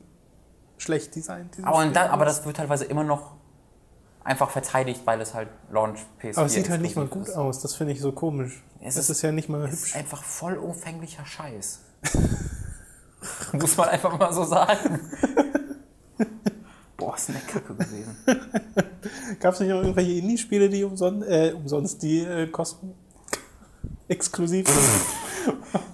[0.77, 2.37] schlecht designt dieses Aber, da, aber ist.
[2.39, 3.33] das wird teilweise immer noch
[4.23, 7.35] einfach verteidigt, weil es halt Launch PS4 Aber es sieht halt nicht mal gut ist.
[7.35, 7.61] aus.
[7.61, 8.63] Das finde ich so komisch.
[8.79, 9.95] Es Es, ist- ist, ja nicht mal Es ist hübsch.
[9.95, 11.81] einfach vollumfänglicher Scheiß.
[13.53, 14.99] Muss man einfach mal so sagen.
[16.97, 18.15] Boah, ist eine Kacke gewesen.
[19.43, 22.95] Gab es nicht noch irgendwelche Indie-Spiele, die umsonst, äh, umsonst die äh, kosten?
[24.07, 24.65] Exklusiv?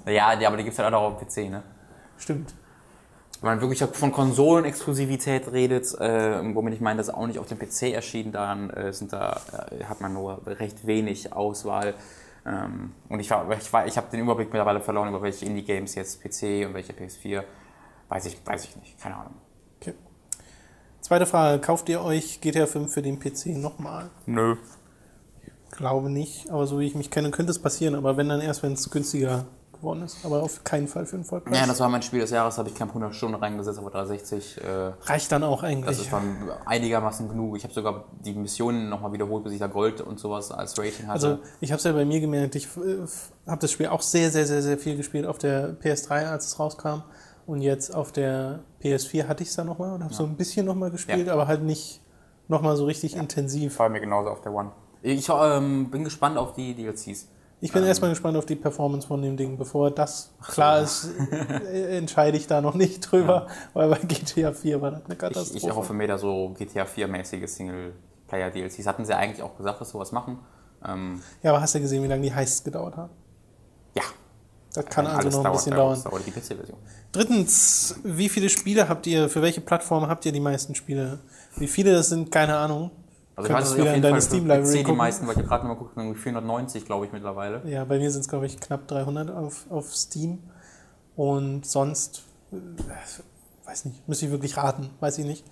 [0.05, 1.63] Ja, die, aber die gibt es halt auch auf dem PC, ne?
[2.17, 2.53] Stimmt.
[3.41, 7.47] Wenn man wirklich von Konsolenexklusivität redet, äh, womit ich meine, das ist auch nicht auf
[7.47, 9.39] dem PC erschienen, dann äh, sind da,
[9.71, 11.95] äh, hat man nur recht wenig Auswahl.
[12.45, 15.95] Ähm, und ich, war, ich, war, ich habe den Überblick mittlerweile verloren, über welche Indie-Games
[15.95, 17.43] jetzt PC und welche PS4.
[18.09, 19.35] Weiß ich, weiß ich nicht, keine Ahnung.
[21.09, 24.11] Zweite Frage, kauft ihr euch GTA 5 für den PC nochmal?
[24.27, 24.57] Nö.
[25.71, 28.61] Glaube nicht, aber so wie ich mich kenne, könnte es passieren, aber wenn dann erst,
[28.61, 31.57] wenn es günstiger geworden ist, aber auf keinen Fall für einen Vollpreis.
[31.57, 34.61] Ja, das war mein Spiel des Jahres, habe ich knapp 100 Stunden reingesetzt, aber 360.
[34.61, 35.87] Äh, Reicht dann auch eigentlich.
[35.87, 37.57] das ist dann einigermaßen genug.
[37.57, 41.07] Ich habe sogar die Missionen nochmal wiederholt, bis ich da Gold und sowas als Rating
[41.07, 41.11] hatte.
[41.11, 44.29] Also ich habe es ja bei mir gemerkt, ich äh, habe das Spiel auch sehr,
[44.29, 47.01] sehr, sehr, sehr viel gespielt auf der PS3, als es rauskam.
[47.49, 50.67] Und jetzt auf der PS4 hatte ich es dann nochmal und habe so ein bisschen
[50.67, 51.33] nochmal gespielt, Ja.
[51.33, 51.99] aber halt nicht
[52.47, 53.75] nochmal so richtig intensiv.
[53.75, 54.71] Vor mir genauso auf der One.
[55.01, 57.27] Ich ähm, bin gespannt auf die DLCs.
[57.61, 59.57] Ich bin erstmal gespannt auf die Performance von dem Ding.
[59.57, 61.09] Bevor das klar ist,
[61.71, 65.19] äh, entscheide ich da noch nicht drüber, weil bei GTA 4 war das eine Ich,
[65.19, 65.57] Katastrophe.
[65.67, 68.85] ich hoffe mir da so GTA 4-mäßige Singleplayer-DLCs.
[68.85, 70.37] Hatten sie eigentlich auch gesagt, dass sie sowas machen?
[70.87, 73.09] Ähm, ja, aber hast du gesehen, wie lange die Heists gedauert haben?
[73.95, 74.03] ja.
[74.73, 75.99] Das kann also Alles noch ein bisschen dauern.
[75.99, 76.77] PC-Version.
[77.11, 81.19] Drittens, wie viele Spiele habt ihr, für welche Plattform habt ihr die meisten Spiele?
[81.57, 82.91] Wie viele das sind, keine Ahnung.
[83.35, 84.83] Also ich weiß, Könntest ich wieder auf in jeden deine Fall für Steam-Library PC die
[84.83, 84.97] gucken.
[84.97, 87.61] meisten, weil ich gerade guckt, irgendwie 490, glaube ich, mittlerweile.
[87.65, 90.39] Ja, bei mir sind es, glaube ich, knapp 300 auf, auf Steam.
[91.15, 92.57] Und sonst, äh,
[93.65, 95.45] weiß nicht, müsste ich wirklich raten, weiß ich nicht.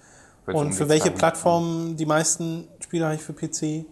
[0.46, 3.86] Wird's Und für welche 200 Plattformen die meisten Spiele habe ich für PC?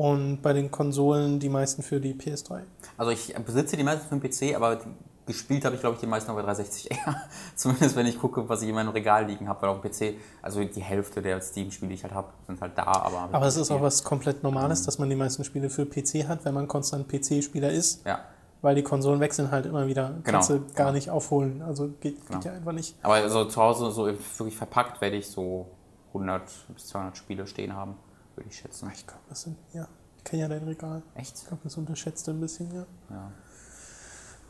[0.00, 2.60] Und bei den Konsolen die meisten für die PS3.
[2.96, 4.78] Also ich besitze die meisten für den PC, aber
[5.26, 7.16] gespielt habe ich, glaube ich, die meisten auf der 360 eher.
[7.54, 10.16] Zumindest wenn ich gucke, was ich in meinem Regal liegen habe, weil auf dem PC,
[10.40, 13.28] also die Hälfte der Steam-Spiele, die ich halt habe, sind halt da, aber...
[13.30, 16.44] Aber es ist auch was komplett Normales, dass man die meisten Spiele für PC hat,
[16.46, 18.04] wenn man konstant PC-Spieler ist.
[18.06, 18.20] Ja,
[18.62, 20.14] Weil die Konsolen wechseln halt immer wieder.
[20.24, 20.38] Genau.
[20.38, 21.60] Kannst du gar nicht aufholen.
[21.62, 22.40] Also geht, geht Genau.
[22.42, 22.96] ja einfach nicht.
[23.02, 25.66] aber also zu Hause so wirklich verpackt werde ich so
[26.14, 26.42] 100
[26.74, 27.94] bis 200 Spiele stehen haben,
[28.36, 28.90] würde ich schätzen.
[28.94, 29.86] Ich glaube, das sind, ja.
[30.18, 31.02] Ich kenne ja dein Regal.
[31.14, 31.38] Echt?
[31.38, 32.86] Ich glaube, das unterschätzt ein bisschen, ja.
[33.10, 33.30] Ja.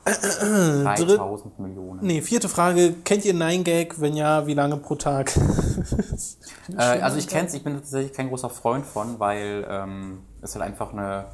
[0.04, 2.00] Dritt- 3000 Millionen.
[2.02, 2.94] Nee, vierte Frage.
[3.04, 4.00] Kennt ihr 9gag?
[4.00, 5.32] Wenn ja, wie lange pro Tag?
[6.76, 10.54] Äh, also ich kenne es, ich bin tatsächlich kein großer Freund von, weil ähm, es
[10.54, 11.24] halt einfach eine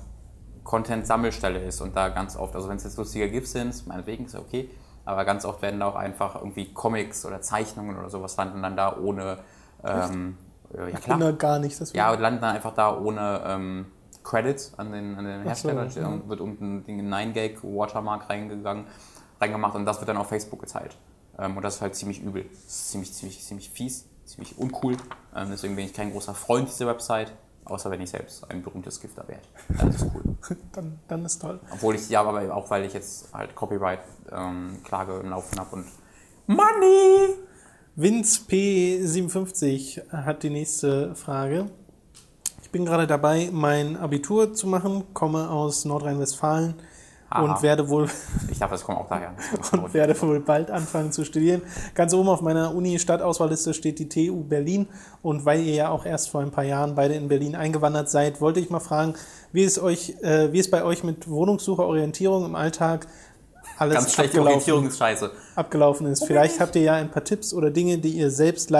[0.64, 4.34] Content-Sammelstelle ist und da ganz oft, also wenn es jetzt lustige GIFs sind, meinetwegen ist
[4.34, 4.70] okay,
[5.04, 8.76] aber ganz oft werden da auch einfach irgendwie Comics oder Zeichnungen oder sowas landen dann
[8.78, 9.38] da ohne,
[9.84, 10.38] ähm,
[10.74, 11.80] äh, ja klar, gar nicht.
[11.80, 13.86] Das ja, und landen dann einfach da ohne ähm,
[14.22, 16.08] Credits an den, an den Ach so, Hersteller, ja.
[16.08, 18.86] und wird unten ein 9gag Watermark reingegangen,
[19.40, 20.96] reingemacht und das wird dann auf Facebook geteilt.
[21.38, 22.44] Ähm, und das ist halt ziemlich übel.
[22.44, 24.96] Das ist ziemlich, ziemlich, ziemlich fies, ziemlich uncool.
[25.34, 27.32] Ähm, deswegen bin ich kein großer Freund dieser Website,
[27.64, 29.42] außer wenn ich selbst ein berühmtes Gift da werde.
[29.68, 30.22] Dann ist es cool.
[30.72, 31.60] dann, dann ist toll.
[31.70, 35.86] Obwohl ich, ja, aber auch weil ich jetzt halt Copyright-Klage im Laufen habe und
[36.46, 37.45] Money!
[37.98, 41.70] Vince P57 hat die nächste Frage.
[42.60, 46.74] Ich bin gerade dabei, mein Abitur zu machen, komme aus Nordrhein-Westfalen
[47.34, 48.06] und werde wohl
[48.50, 49.34] Ich dachte, das kommt auch daher.
[49.72, 51.62] und werde wohl bald anfangen zu studieren.
[51.94, 54.88] Ganz oben auf meiner Uni-Stadtauswahlliste steht die TU Berlin.
[55.22, 58.42] Und weil ihr ja auch erst vor ein paar Jahren beide in Berlin eingewandert seid,
[58.42, 59.14] wollte ich mal fragen,
[59.52, 63.06] wie es, euch, äh, wie es bei euch mit Wohnungssuche, Orientierung im Alltag
[63.78, 65.30] alles Ganz schlechte abgelaufen, Orientierung ist scheiße.
[65.54, 66.24] abgelaufen ist.
[66.24, 68.72] Vielleicht habt ihr ja ein paar Tipps oder Dinge, die ihr selbst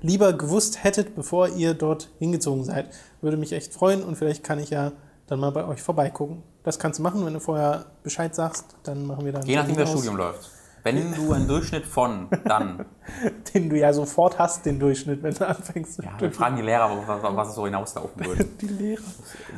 [0.00, 2.88] lieber gewusst hättet, bevor ihr dort hingezogen seid.
[3.20, 4.92] Würde mich echt freuen und vielleicht kann ich ja
[5.26, 6.42] dann mal bei euch vorbeigucken.
[6.62, 9.76] Das kannst du machen, wenn du vorher Bescheid sagst, dann machen wir dann Je nachdem,
[9.76, 9.90] wie das.
[9.90, 10.50] Studium läuft.
[10.84, 12.86] Wenn du einen Durchschnitt von, dann.
[13.54, 16.32] den du ja sofort hast, den Durchschnitt, wenn du anfängst Ja, wir studieren.
[16.32, 18.44] fragen die Lehrer, was, was es so hinauslaufen würde.
[18.60, 19.02] Die Lehrer.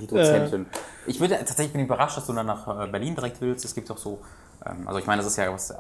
[0.00, 0.66] Die Dozentin.
[1.06, 3.64] Ich würde tatsächlich bin ich überrascht, dass du dann nach äh, Berlin direkt willst.
[3.64, 4.18] Es gibt doch so,
[4.60, 5.74] also ich meine, das ist ja was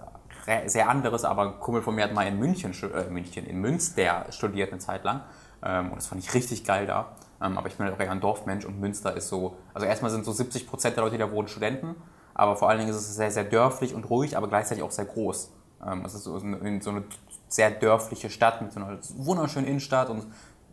[0.66, 4.26] sehr anderes, aber ein Kumpel von mir hat mal in München, äh, München in Münster
[4.30, 5.22] studiert eine Zeit lang.
[5.62, 7.12] Ähm, und das fand ich richtig geil da.
[7.42, 10.10] Ähm, aber ich bin halt auch eher ein Dorfmensch und Münster ist so, also erstmal
[10.10, 11.94] sind so 70 Prozent der Leute, die da wohnen, Studenten.
[12.34, 15.04] Aber vor allen Dingen ist es sehr, sehr dörflich und ruhig, aber gleichzeitig auch sehr
[15.04, 15.52] groß.
[15.86, 17.04] Ähm, es ist so eine,
[17.48, 20.26] sehr dörfliche Stadt mit so einer wunderschönen Innenstadt und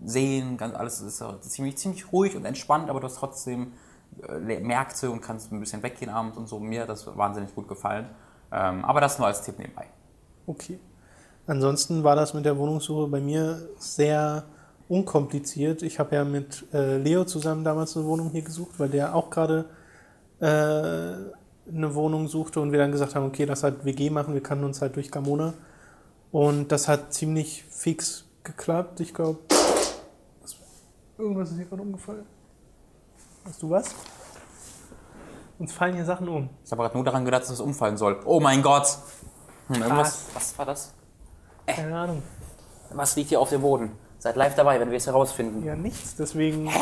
[0.05, 3.74] Seen, ganz alles ist ziemlich, ziemlich ruhig und entspannt, aber du hast trotzdem
[4.39, 6.59] Märkte und kannst ein bisschen weggehen abends und so.
[6.59, 8.09] Mir hat das wahnsinnig gut gefallen.
[8.51, 9.88] Ähm, aber das nur als Tipp nebenbei.
[10.45, 10.80] Okay.
[11.45, 14.43] Ansonsten war das mit der Wohnungssuche bei mir sehr
[14.89, 15.82] unkompliziert.
[15.82, 19.30] Ich habe ja mit äh, Leo zusammen damals eine Wohnung hier gesucht, weil der auch
[19.30, 19.65] gerade
[20.39, 24.43] äh, eine Wohnung suchte und wir dann gesagt haben, okay, das halt WG machen, wir
[24.43, 25.53] kannten uns halt durch Gamona.
[26.32, 28.99] Und das hat ziemlich fix geklappt.
[28.99, 29.39] Ich glaube,
[31.18, 32.26] irgendwas ist hier gerade umgefallen.
[33.48, 33.95] Hast du was?
[35.60, 36.50] Uns fallen hier Sachen um.
[36.64, 38.20] Ich habe gerade nur daran gedacht, dass es umfallen soll.
[38.26, 38.88] Oh mein Gott!
[39.68, 40.93] Hm, irgendwas, was war das?
[41.66, 42.24] Keine Ahnung.
[42.91, 43.91] Was liegt hier auf dem Boden?
[44.20, 45.64] Seid live dabei, wenn wir es herausfinden.
[45.66, 46.16] Ja, nichts.
[46.16, 46.68] Deswegen.
[46.68, 46.82] Ich mich,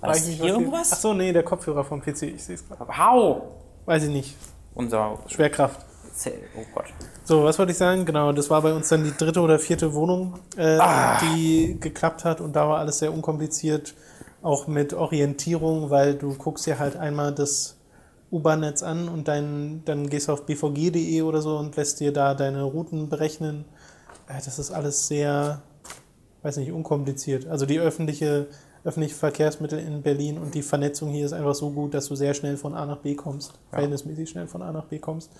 [0.00, 0.90] hier was irgendwas?
[0.92, 2.22] Ach so, nee, der Kopfhörer vom PC.
[2.24, 2.86] Ich sehe es gerade.
[2.88, 3.42] Wow!
[3.86, 4.36] Weiß ich nicht.
[4.74, 5.18] Unser.
[5.28, 5.80] Schwerkraft.
[6.14, 6.86] Zell- Oh Gott.
[7.24, 8.04] So, was wollte ich sagen?
[8.04, 11.18] Genau, das war bei uns dann die dritte oder vierte Wohnung, äh, Ah.
[11.20, 13.94] die geklappt hat und da war alles sehr unkompliziert,
[14.42, 17.76] auch mit Orientierung, weil du guckst dir halt einmal das
[18.30, 22.34] U-Bahn-Netz an und dein, dann gehst du auf bvg.de oder so und lässt dir da
[22.34, 23.64] deine Routen berechnen.
[24.26, 25.62] Äh, das ist alles sehr,
[26.42, 27.46] weiß nicht, unkompliziert.
[27.46, 28.48] Also die öffentliche,
[28.84, 32.34] öffentliche Verkehrsmittel in Berlin und die Vernetzung hier ist einfach so gut, dass du sehr
[32.34, 35.30] schnell von A nach B kommst, verhältnismäßig schnell von A nach B kommst.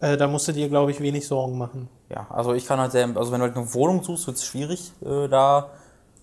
[0.00, 1.88] Äh, da musst du dir, glaube ich, wenig Sorgen machen.
[2.10, 4.44] Ja, also ich kann halt sehr, also wenn du halt eine Wohnung suchst, wird es
[4.44, 5.70] schwierig, äh, da.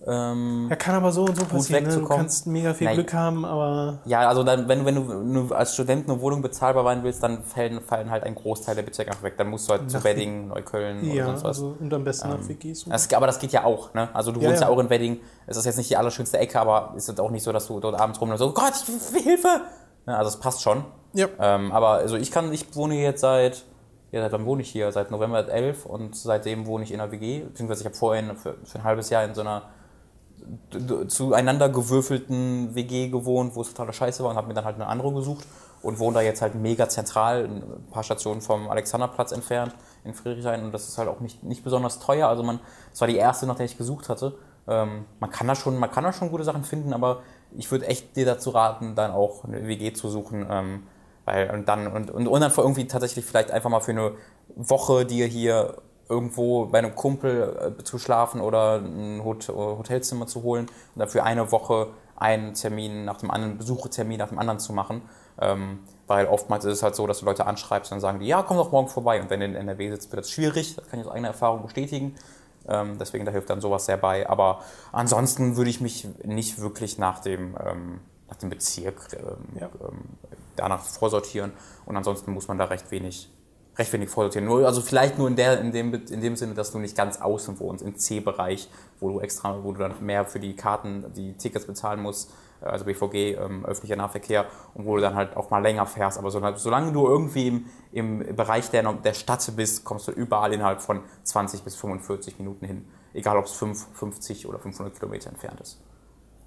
[0.06, 1.84] Ähm, Ja, kann aber so und so passieren.
[1.84, 1.96] Ne?
[1.96, 2.96] Du kannst mega viel Nein.
[2.96, 6.82] Glück haben, aber ja, also dann, wenn du, wenn du als Student eine Wohnung bezahlbar
[6.84, 9.34] sein willst, dann fallen, fallen halt ein Großteil der Bezirke einfach weg.
[9.38, 11.58] Dann musst du halt zu Nach- Wedding, Neukölln oder ja, sonst was.
[11.58, 12.86] also und am besten nach WGs.
[12.86, 14.08] Das, aber das geht ja auch, ne?
[14.12, 14.74] Also du Ja, wohnst ja, ja.
[14.74, 15.20] auch in Wedding.
[15.46, 17.78] Es ist jetzt nicht die allerschönste Ecke, aber es ist auch nicht so, dass du
[17.78, 18.72] dort abends rum und so, oh Gott,
[19.14, 19.60] ich Hilfe!
[20.06, 20.16] Ne?
[20.16, 20.84] Also es passt schon.
[21.14, 21.28] Ja.
[21.38, 23.62] Ähm, aber also ich kann, ich wohne jetzt seit,
[24.10, 24.90] ja, seit wann wohne ich hier?
[24.90, 28.56] Seit November 11 und seitdem wohne ich in einer WG, beziehungsweise ich habe vorhin für,
[28.64, 29.62] für ein halbes Jahr in so einer
[31.08, 34.86] zueinander gewürfelten WG gewohnt, wo es totaler Scheiße war und habe mir dann halt eine
[34.86, 35.46] andere gesucht
[35.82, 39.74] und wohne da jetzt halt mega zentral, ein paar Stationen vom Alexanderplatz entfernt
[40.04, 42.28] in Friedrichshain und das ist halt auch nicht, nicht besonders teuer.
[42.28, 44.34] Also man, das war die erste, nach der ich gesucht hatte.
[44.68, 47.22] Ähm, man kann da schon, man kann da schon gute Sachen finden, aber
[47.56, 50.84] ich würde echt dir dazu raten, dann auch eine WG zu suchen, ähm,
[51.24, 54.12] weil und dann und, und, dann irgendwie tatsächlich vielleicht einfach mal für eine
[54.56, 55.76] Woche dir hier
[56.12, 61.24] irgendwo bei einem Kumpel äh, zu schlafen oder ein Hot Hotelzimmer zu holen und dafür
[61.24, 65.02] eine Woche einen Termin nach dem anderen, Besuchetermin nach dem anderen zu machen.
[65.40, 68.26] Ähm, weil oftmals ist es halt so, dass du Leute anschreibst und dann sagen die,
[68.26, 69.20] ja, komm doch morgen vorbei.
[69.20, 70.76] Und wenn du in NRW sitzt, wird das schwierig.
[70.76, 72.14] Das kann ich aus eigener Erfahrung bestätigen.
[72.68, 74.28] Ähm, deswegen, da hilft dann sowas sehr bei.
[74.28, 74.60] Aber
[74.92, 79.66] ansonsten würde ich mich nicht wirklich nach dem, ähm, nach dem Bezirk ähm, Ja.
[79.80, 80.02] ähm,
[80.56, 81.52] danach vorsortieren.
[81.86, 83.30] Und ansonsten muss man da recht wenig,
[83.76, 84.46] recht wenig vorsortieren.
[84.46, 87.20] Nur, also vielleicht nur in, der, in, dem, in dem Sinne, dass du nicht ganz
[87.20, 88.68] außen wohnst, im C-Bereich,
[89.00, 92.84] wo du extra, wo du dann mehr für die Karten, die Tickets bezahlen musst, also
[92.84, 96.18] BVG, ähm, öffentlicher Nahverkehr, und wo du dann halt auch mal länger fährst.
[96.18, 97.48] Aber solange, solange du irgendwie
[97.92, 102.38] im, im Bereich der, der Stadt bist, kommst du überall innerhalb von 20 bis 45
[102.38, 102.84] Minuten hin.
[103.14, 105.80] Egal ob es 5, 50 oder 500 Kilometer entfernt ist.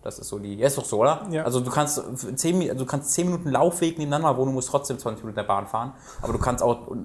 [0.06, 0.54] Das ist so die.
[0.56, 1.28] Ja, ist doch so, oder?
[1.32, 1.44] Ja.
[1.44, 2.00] Also du kannst
[2.36, 5.44] 10, Mi- du kannst 10 Minuten Laufweg nebeneinander wohnen, du musst trotzdem 20 Minuten der
[5.48, 5.94] Bahn fahren.
[6.22, 6.96] Aber du kannst auch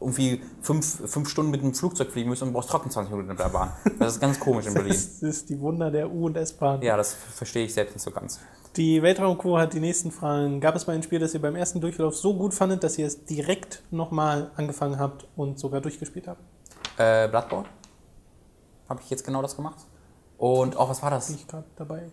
[0.00, 3.40] irgendwie 5, fünf Stunden mit dem Flugzeug fliegen müssen und brauchst trotzdem 20 Minuten mit
[3.40, 3.72] der Bahn.
[3.98, 4.92] Das ist ganz komisch in Berlin.
[4.92, 6.80] das ist die Wunder der U- und S-Bahn.
[6.80, 8.38] Ja, das verstehe ich selbst nicht so ganz.
[8.76, 10.60] Die Weltraumcrew hat die nächsten Fragen.
[10.60, 13.06] Gab es mal ein Spiel, das ihr beim ersten Durchlauf so gut fandet, dass ihr
[13.08, 16.40] es direkt nochmal angefangen habt und sogar durchgespielt habt?
[16.98, 17.66] Äh, Bloodborne?
[18.88, 19.78] Habe ich jetzt genau das gemacht?
[20.38, 21.30] Und, oh, was war Bin das?
[21.30, 22.10] ich gerade dabei.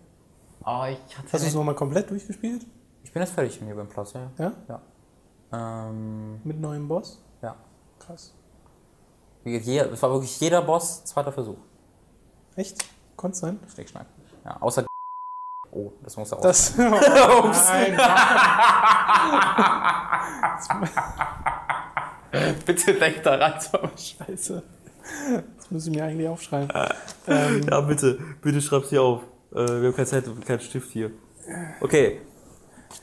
[0.65, 2.65] Oh, ich hatte Hast du es nochmal komplett durchgespielt?
[3.03, 4.29] Ich bin jetzt fertig hier beim Plus, ja.
[4.37, 4.51] Ja?
[4.67, 4.81] Ja.
[5.89, 7.21] Ähm, Mit neuem Boss?
[7.41, 7.55] ja.
[7.99, 8.33] Krass.
[9.43, 11.57] Jeder- Es war wirklich jeder Boss, zweiter Versuch.
[12.55, 12.83] Echt?
[13.15, 13.59] Konnte sein?
[13.73, 14.05] Schnickschnack.
[14.45, 14.85] Ja, außer
[15.71, 16.41] Oh, das muss er auch.
[16.41, 16.75] Das.
[16.77, 17.97] Nein.
[22.65, 23.53] Bitte denk da rein.
[23.97, 24.63] Scheiße.
[25.57, 26.69] Das muss ich mir eigentlich aufschreiben.
[27.27, 29.21] Ja, bitte, bitte schreib's hier auf.
[29.51, 31.11] Äh, wir haben keine Zeit, keinen Stift hier.
[31.81, 32.19] Okay,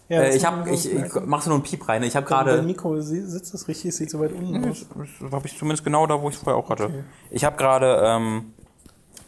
[0.09, 2.03] Ja, äh, ich hab, ich, ich mach so nur ein Piep rein.
[2.03, 4.87] Ich habe Dein gerade, Mikro si- sitzt das richtig, sieht so weit unten aus.
[5.33, 6.85] habe ich zumindest genau da, wo ich es vorher auch hatte.
[6.85, 7.05] Okay.
[7.31, 8.53] Ich habe gerade ähm,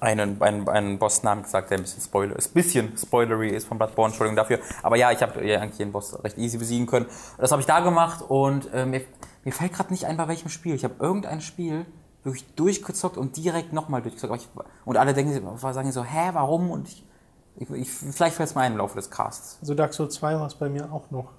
[0.01, 4.09] einen, einen, einen Bossnamen gesagt, der ein bisschen Spoiler ist, bisschen spoilery ist von Bloodborne,
[4.13, 4.59] Entschuldigung dafür.
[4.83, 7.07] Aber ja, ich habe ja eigentlich jeden Boss recht easy besiegen können.
[7.39, 9.03] Das habe ich da gemacht und äh, mir,
[9.45, 10.75] mir fällt gerade nicht ein, bei welchem Spiel.
[10.75, 11.85] Ich habe irgendein Spiel
[12.23, 14.43] wirklich durchgezockt und direkt nochmal durchgezockt.
[14.43, 14.49] Ich,
[14.85, 16.71] und alle denken, sagen so, hä, warum?
[16.71, 17.05] Und ich,
[17.57, 19.59] ich, ich vielleicht fällt es mir ein im Laufe des Casts.
[19.61, 21.33] Also Dark Souls 2 war es bei mir auch noch.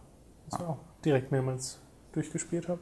[0.49, 1.79] Das ich auch direkt mehrmals
[2.11, 2.81] durchgespielt habe.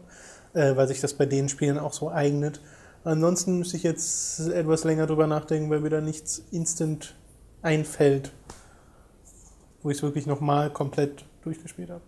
[0.53, 2.59] Äh, weil sich das bei den Spielen auch so eignet.
[3.03, 7.15] Ansonsten müsste ich jetzt etwas länger drüber nachdenken, weil mir da nichts instant
[7.61, 8.33] einfällt,
[9.81, 12.03] wo ich es wirklich nochmal komplett durchgespielt habe.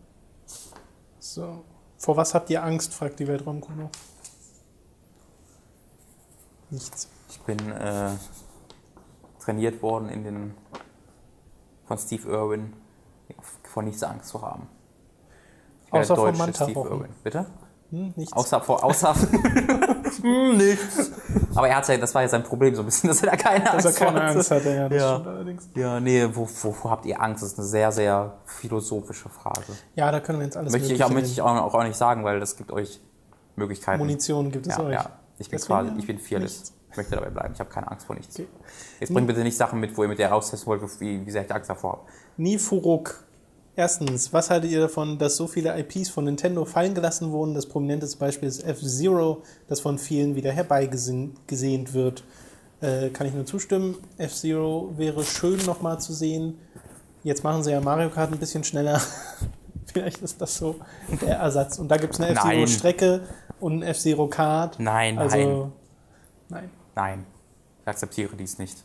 [1.20, 1.64] So.
[1.98, 3.92] Vor was habt ihr Angst, fragt die Weltraumkuh noch.
[6.72, 7.08] Nichts.
[7.30, 8.10] Ich bin äh,
[9.40, 10.54] trainiert worden in den
[11.92, 12.74] von Steve Irwin
[13.64, 14.68] vor nichts Angst zu haben.
[15.88, 17.06] Ich Außer vor deutsche Manta-Wochen.
[17.22, 17.46] Bitte?
[17.90, 18.32] Hm, nichts.
[18.34, 19.14] Außer vor außer
[20.22, 21.12] Hm, nichts.
[21.54, 23.36] Aber er hat ja, das war ja sein Problem so ein bisschen, dass er da
[23.36, 24.38] keine Dass Angst er keine hatte.
[24.38, 25.22] Angst hatte, ja, das Ja.
[25.22, 25.70] allerdings.
[25.76, 27.44] Ja, nee, wo, wovor habt ihr Angst?
[27.44, 29.64] Das ist eine sehr, sehr philosophische Frage.
[29.96, 32.24] Ja, da können wir jetzt alles Möchte ich, auch, möchte ich auch, auch nicht sagen,
[32.24, 33.02] weil das gibt euch
[33.58, 34.00] Möglichkeiten.
[34.00, 34.94] Munition gibt es ja, euch.
[34.94, 35.10] ja.
[35.40, 36.60] Ich bin Deswegen quasi, ich bin fearless.
[36.60, 36.74] nichts.
[36.92, 37.54] Ich möchte dabei bleiben.
[37.54, 38.36] Ich habe keine Angst vor nichts.
[38.36, 38.48] Okay.
[39.00, 41.46] Jetzt bringt bitte nicht Sachen mit, wo ihr mit der raustesten wollt, wie, wie sehr
[41.46, 42.02] ich Angst davor habe.
[42.38, 43.24] Nifuruk.
[43.76, 47.54] Erstens, was haltet ihr davon, dass so viele IPs von Nintendo fallen gelassen wurden?
[47.54, 52.26] Das prominenteste Beispiel ist F-Zero, das von vielen wieder herbeigesehnt wird.
[52.82, 53.96] Äh, kann ich nur zustimmen.
[54.18, 56.60] F-Zero wäre schön nochmal zu sehen.
[57.24, 59.00] Jetzt machen sie ja Mario Kart ein bisschen schneller.
[59.94, 60.76] Vielleicht ist das so
[61.22, 61.80] der Ersatz.
[61.80, 62.32] Und da gibt es eine.
[62.32, 63.22] F-Zero-Strecke
[63.62, 64.80] und ein F-Zero Kart.
[64.80, 65.72] Nein, Also, nein,
[66.50, 66.70] nein.
[66.96, 67.26] Nein.
[67.82, 68.84] Ich akzeptiere dies nicht.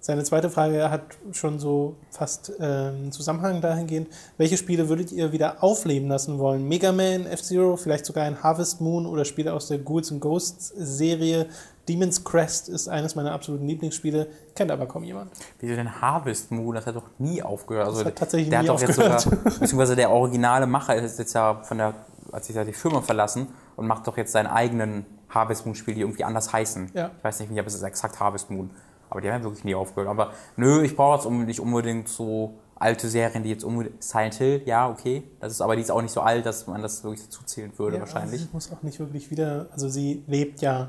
[0.00, 1.02] Seine zweite Frage hat
[1.32, 4.08] schon so fast ähm, einen Zusammenhang dahingehend.
[4.36, 6.66] Welche Spiele würdet ihr wieder aufleben lassen wollen?
[6.66, 10.72] Mega Man, F-Zero, vielleicht sogar ein Harvest Moon oder Spiele aus der Ghouls and Ghosts
[10.76, 11.46] Serie?
[11.88, 15.32] Demon's Crest ist eines meiner absoluten Lieblingsspiele, kennt aber kaum jemand.
[15.58, 16.76] Wieso denn Harvest Moon?
[16.76, 17.88] Das hat doch nie aufgehört.
[17.88, 19.20] Also, hat tatsächlich der nie hat doch jetzt aufgehört.
[19.20, 21.94] sogar, beziehungsweise der originale Macher ist jetzt ja von der,
[22.32, 25.94] hat sich ja die Firma verlassen und macht doch jetzt seinen eigenen Harvest Moon Spiel,
[25.94, 26.90] die irgendwie anders heißen.
[26.94, 27.10] Ja.
[27.18, 28.70] Ich weiß nicht, wie, aber es ist exakt Harvest Moon.
[29.10, 30.08] Aber die haben ja wirklich nie aufgehört.
[30.08, 34.62] Aber nö, ich brauche jetzt nicht unbedingt so alte Serien, die jetzt unbedingt, Silent Hill,
[34.66, 35.24] ja, okay.
[35.40, 37.72] Das ist aber die ist auch nicht so alt, dass man das wirklich dazu zählen
[37.76, 38.42] würde, Ja, wahrscheinlich.
[38.42, 40.88] Sie muss auch nicht wirklich wieder, also sie lebt ja,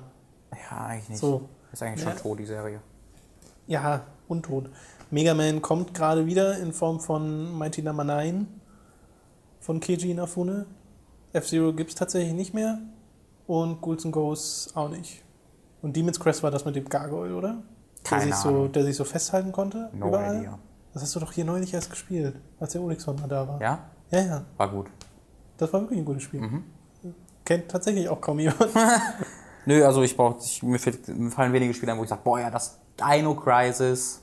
[0.70, 1.20] Ja, eigentlich nicht.
[1.20, 2.12] so, Ist eigentlich Ja.
[2.12, 2.80] schon tot, die Serie.
[3.68, 4.70] ja, untot.
[5.12, 8.46] Mega Man kommt gerade wieder in Form von Mighty Number 9
[9.60, 10.68] von Keiji Inafune.
[11.34, 12.80] F-Zero gibt es tatsächlich nicht mehr
[13.50, 15.24] und Ghouls and Ghosts auch nicht.
[15.82, 17.64] Und Demon's Crest war das mit dem Gargoyle, oder?
[18.04, 20.38] Keine der sich, so, der sich so festhalten konnte No überall.
[20.38, 20.60] idea.
[20.94, 23.60] Das hast du doch hier neulich erst gespielt, als der Olixon da war.
[23.60, 23.90] Ja?
[24.12, 24.46] ja, ja.
[24.56, 24.92] War gut.
[25.58, 26.42] Das war wirklich ein gutes Spiel.
[26.42, 26.64] Mhm.
[27.44, 28.70] Kennt tatsächlich auch kaum jemand.
[29.66, 32.40] Nö, also ich brauche, ich, mir, mir fallen wenige Spiele ein, wo ich sage, boah,
[32.40, 34.22] ja, das Dino Crisis.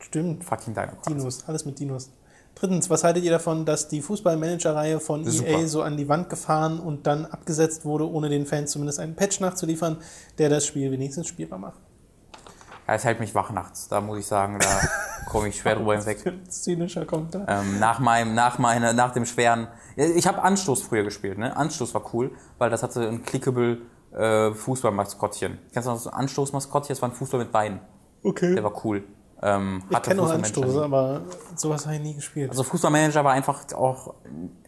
[0.00, 0.42] Stimmt.
[0.42, 1.04] Fucking Dino Crisis.
[1.06, 2.10] Dinos, alles mit Dinos.
[2.54, 5.48] Drittens, was haltet ihr davon, dass die Fußballmanager-Reihe von Super.
[5.48, 9.16] EA so an die Wand gefahren und dann abgesetzt wurde, ohne den Fans zumindest einen
[9.16, 9.96] Patch nachzuliefern,
[10.38, 11.80] der das Spiel wenigstens spielbar macht?
[12.86, 13.88] Ja, es hält mich wach nachts.
[13.88, 14.80] Da muss ich sagen, da
[15.30, 16.26] komme ich schwer drüber hinweg.
[16.26, 17.46] Ein zynischer Kommentar.
[17.48, 19.68] Ähm, nach meinem, nach meiner, nach dem schweren.
[19.96, 21.56] Ich habe Anstoß früher gespielt, ne?
[21.56, 23.82] Anstoß war cool, weil das hatte ein clickable
[24.12, 25.58] äh, Fußballmaskottchen.
[25.72, 26.94] Kennst du noch das Anstoßmaskottchen?
[26.94, 27.80] Das war ein Fußball mit Beinen.
[28.22, 28.54] Okay.
[28.54, 29.04] Der war cool.
[29.42, 30.80] Ähm, Ich kenne auch Fußballmanager Anstoß, nie.
[30.80, 31.20] aber
[31.56, 32.50] sowas habe ich nie gespielt.
[32.50, 34.14] Also Fußballmanager war einfach auch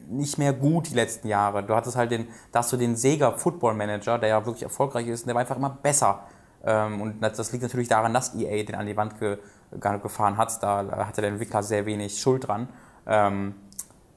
[0.08, 1.62] nicht mehr gut die letzten Jahre.
[1.62, 5.06] Du hattest halt den, da hast du den Sega Football Manager, der ja wirklich erfolgreich
[5.06, 6.24] ist, und der war einfach immer besser.
[6.64, 9.38] Ähm, und das, das liegt natürlich daran, dass EA den an die Wand ge,
[9.70, 10.62] ge, gefahren hat.
[10.62, 12.68] Da hatte der Entwickler sehr wenig Schuld dran.
[13.06, 13.54] Ähm,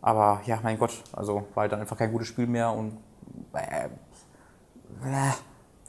[0.01, 2.97] aber ja, mein Gott, also war halt dann einfach kein gutes Spiel mehr und
[3.53, 3.89] äh,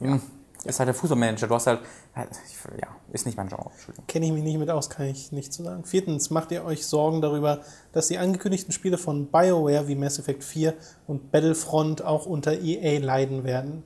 [0.01, 0.19] äh,
[0.63, 1.47] hm, ist halt der Fußballmanager.
[1.47, 1.81] Du hast halt,
[2.15, 3.69] ja, ist nicht mein Genre.
[3.71, 4.07] Entschuldigung.
[4.07, 5.83] Kenne ich mich nicht mit aus, kann ich nicht zu sagen.
[5.85, 10.43] Viertens, macht ihr euch Sorgen darüber, dass die angekündigten Spiele von BioWare wie Mass Effect
[10.43, 10.73] 4
[11.07, 13.83] und Battlefront auch unter EA leiden werden?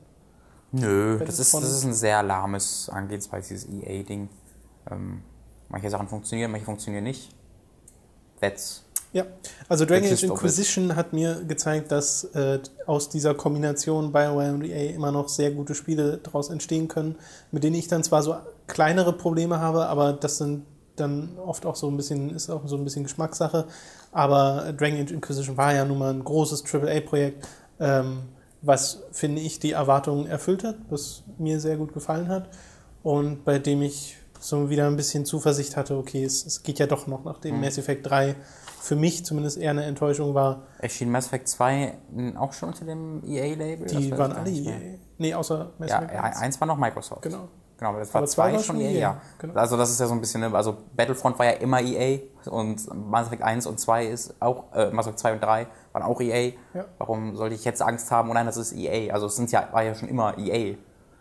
[0.72, 4.28] Nö, das ist, das ist ein sehr lahmes Angehensweise, dieses EA-Ding.
[4.90, 5.22] Ähm,
[5.70, 7.30] manche Sachen funktionieren, manche funktionieren nicht.
[8.42, 8.84] That's.
[9.14, 9.26] Ja,
[9.70, 10.24] also Dragon Age.
[10.24, 15.52] Inquisition hat mir gezeigt, dass äh, aus dieser Kombination BioWare und EA immer noch sehr
[15.52, 17.16] gute Spiele daraus entstehen können,
[17.52, 18.36] mit denen ich dann zwar so
[18.66, 22.76] kleinere Probleme habe, aber das sind dann oft auch so ein bisschen, ist auch so
[22.76, 23.68] ein bisschen Geschmackssache.
[24.12, 27.48] Aber Dragon Age Inquisition war ja nun mal ein großes AAA-Projekt,
[27.80, 28.24] ähm,
[28.64, 32.50] was, finde ich, die Erwartungen erfüllt hat, was mir sehr gut gefallen hat
[33.04, 36.88] und bei dem ich so wieder ein bisschen Zuversicht hatte, okay, es, es geht ja
[36.88, 38.36] doch noch, nachdem Mass Effect 3
[38.84, 40.64] für mich zumindest eher eine Enttäuschung war.
[40.80, 41.94] Erschien Mass Effect 2
[42.38, 43.88] auch schon unter dem EA-Label?
[43.88, 44.98] Die waren alle EA.
[45.18, 46.38] Nee, außer Mass Effect ja, 1.
[46.42, 47.22] eins war noch Microsoft.
[47.22, 47.48] Genau.
[47.78, 49.22] Genau, aber das war Aber zwei zwei war schon EA, EA, ja.
[49.40, 49.54] genau.
[49.56, 53.28] Also das ist ja so ein bisschen, also Battlefront war ja immer EA und Mass
[53.28, 56.52] Effect 1 und 2 ist auch, äh, Mass Effect 2 und 3 waren auch EA.
[56.74, 56.86] Ja.
[56.98, 58.30] Warum sollte ich jetzt Angst haben?
[58.30, 59.14] Oh nein, das ist EA.
[59.14, 60.76] Also es sind ja, war ja schon immer EA.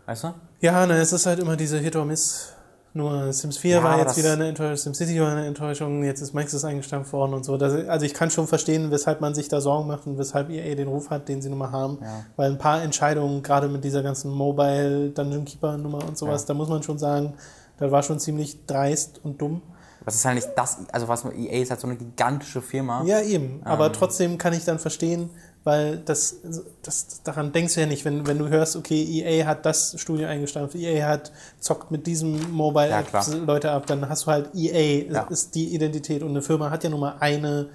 [0.06, 0.34] Weißt du?
[0.60, 2.54] Ja, ne, es ist halt immer diese Hit or Miss.
[2.94, 6.34] Nur Sims 4 Ja, war jetzt wieder eine Enttäuschung, SimCity war eine Enttäuschung, jetzt ist
[6.34, 7.56] Maxis eingestampft worden und so.
[7.56, 10.74] Das, also ich kann schon verstehen, weshalb man sich da Sorgen macht und weshalb EA
[10.74, 11.98] den Ruf hat, den sie nun mal haben.
[12.02, 12.24] Ja.
[12.36, 16.48] Weil ein paar Entscheidungen, gerade mit dieser ganzen Mobile Dungeon Keeper Nummer und sowas, Ja.
[16.48, 17.32] da muss man schon sagen,
[17.78, 19.62] das war schon ziemlich dreist und dumm.
[20.04, 23.04] Das ist halt nicht das, also was EA ist halt so eine gigantische Firma.
[23.06, 23.60] Ja, eben.
[23.64, 23.92] Aber Ähm.
[23.94, 25.30] trotzdem kann ich dann verstehen,
[25.64, 26.36] weil das,
[26.82, 30.26] das daran denkst du ja nicht, wenn, wenn du hörst, okay, EA hat das Studio
[30.28, 33.02] eingestampft, EA hat zockt mit diesem Mobile Ja.
[33.46, 35.22] Leute ab, dann hast du halt EA Ja.
[35.30, 37.68] ist die Identität und eine Firma hat ja nun mal eine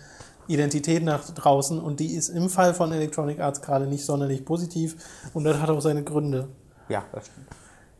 [0.48, 4.96] Identität nach draußen und die ist im Fall von Electronic Arts gerade nicht sonderlich positiv
[5.34, 6.48] und das hat auch seine Gründe.
[6.90, 7.48] Ja, das stimmt.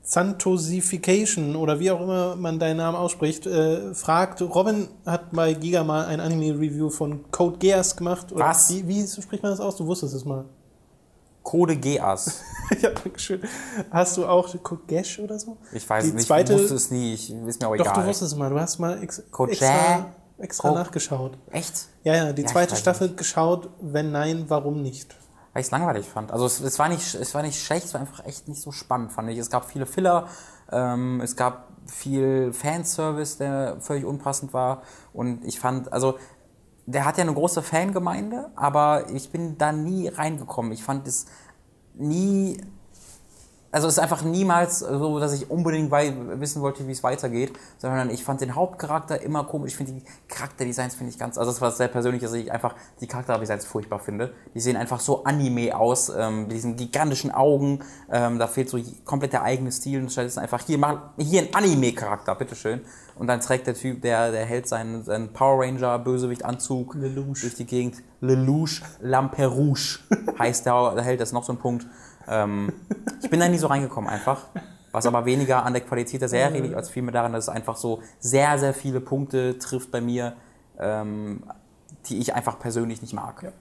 [0.08, 5.84] Santosification oder wie auch immer man deinen Namen ausspricht, äh, fragt, Robin hat bei Giga
[5.84, 8.28] mal ein Anime-Review von Code Geass gemacht.
[8.32, 8.70] Was?
[8.70, 9.76] Wie, wie spricht man das aus?
[9.76, 10.46] Du wusstest es mal.
[11.44, 12.42] Code Geass.
[12.82, 13.42] ja, danke schön.
[13.92, 15.58] Hast du auch Code Gesh oder so?
[15.74, 18.04] Ich weiß Die nicht, zweite- ich wusste es nie, ich, ist mir auch Doch, egal.
[18.04, 18.50] du wusstest es mal.
[18.50, 20.06] Du hast mal ex Code extra,
[20.38, 21.38] extra Code- nachgeschaut.
[21.52, 21.74] Echt?
[22.04, 23.70] Ja, ja, die Ja, zweite Staffel geschaut.
[23.82, 25.16] Wenn nein, warum nicht?
[25.58, 26.32] Weil ich es langweilig fand.
[26.32, 28.72] Also es, es, war nicht, es war nicht schlecht, es war einfach echt nicht so
[28.72, 29.40] spannend, fand ich.
[29.40, 30.28] Es gab viele Filler,
[30.72, 34.84] ähm, es gab viel Fanservice, der völlig unpassend war.
[35.14, 36.20] Und ich fand, also
[36.86, 40.72] der hat ja eine große Fangemeinde, aber ich bin da nie reingekommen.
[40.74, 41.26] Ich fand es
[41.96, 42.64] nie.
[43.72, 48.10] Also es ist einfach niemals so, dass ich unbedingt wissen wollte, wie es weitergeht, sondern
[48.10, 49.72] ich fand den Hauptcharakter immer komisch.
[49.72, 52.76] Ich finde die Charakterdesigns finde ich ganz, also das war sehr persönlich, dass ich einfach
[53.02, 54.34] die Charakterdesigns furchtbar finde.
[54.54, 57.80] Die sehen einfach so Anime aus, ähm, mit diesen gigantischen Augen.
[58.10, 60.02] Ähm, da fehlt so komplett der eigene Stil.
[60.02, 62.82] Und stattdessen einfach hier mach hier ein Anime-Charakter, bitteschön.
[63.16, 67.66] Und dann trägt der Typ, der, der hält seinen, seinen Power Ranger Bösewicht-Anzug durch die
[67.66, 68.04] Gegend.
[68.22, 70.00] Lelouch Lamperouche
[70.40, 71.86] heißt der, der hält das noch so ein Punkt.
[72.28, 72.74] Ähm,
[73.22, 74.46] ich bin da nie so reingekommen einfach.
[74.92, 77.76] Was aber weniger an der Qualität der Serie liegt, als vielmehr daran, dass es einfach
[77.76, 80.34] so sehr, sehr viele Punkte trifft bei mir,
[80.80, 81.44] ähm,
[82.06, 83.44] die ich einfach persönlich nicht mag.
[83.44, 83.52] Ja,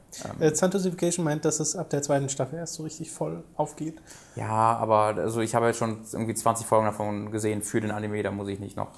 [0.46, 4.00] Äh, Santosification meint, dass es ab der zweiten Staffel erst so richtig voll aufgeht.
[4.36, 8.22] ja aber also ich habe jetzt schon irgendwie 20 Folgen davon gesehen für den Anime,
[8.22, 8.92] da muss ich nicht noch,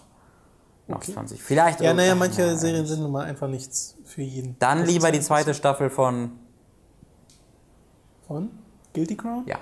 [0.87, 1.15] noch Okay.
[1.15, 1.43] 20.
[1.43, 1.81] Vielleicht.
[1.81, 2.57] Ja, naja, manche ja.
[2.57, 4.57] Serien sind nun mal einfach nichts für jeden.
[4.59, 6.33] Dann Das lieber die zweite Staffel von.
[8.27, 8.51] Von
[8.95, 9.45] Guilty Crown?
[9.47, 9.59] Ja.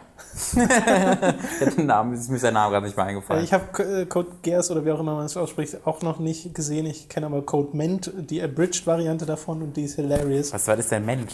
[0.56, 3.42] der Name, ist mir sein Name gerade nicht mehr eingefallen.
[3.44, 6.54] Ich habe äh, Code Geass oder wie auch immer man es ausspricht, auch noch nicht
[6.54, 6.86] gesehen.
[6.86, 10.52] Ich kenne aber Code Ment, die Abridged-Variante davon und die ist hilarious.
[10.52, 11.32] Was war das denn Mensch?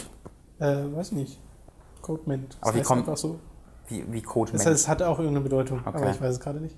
[0.59, 1.39] Äh, weiß nicht.
[2.01, 2.57] Code Ment.
[2.61, 3.39] Aber wie kommt- einfach so.
[3.87, 4.71] Wie, wie Code Das Mensch?
[4.73, 6.11] heißt, es hat auch irgendeine Bedeutung, aber Okay.
[6.11, 6.75] ich weiß es gerade nicht.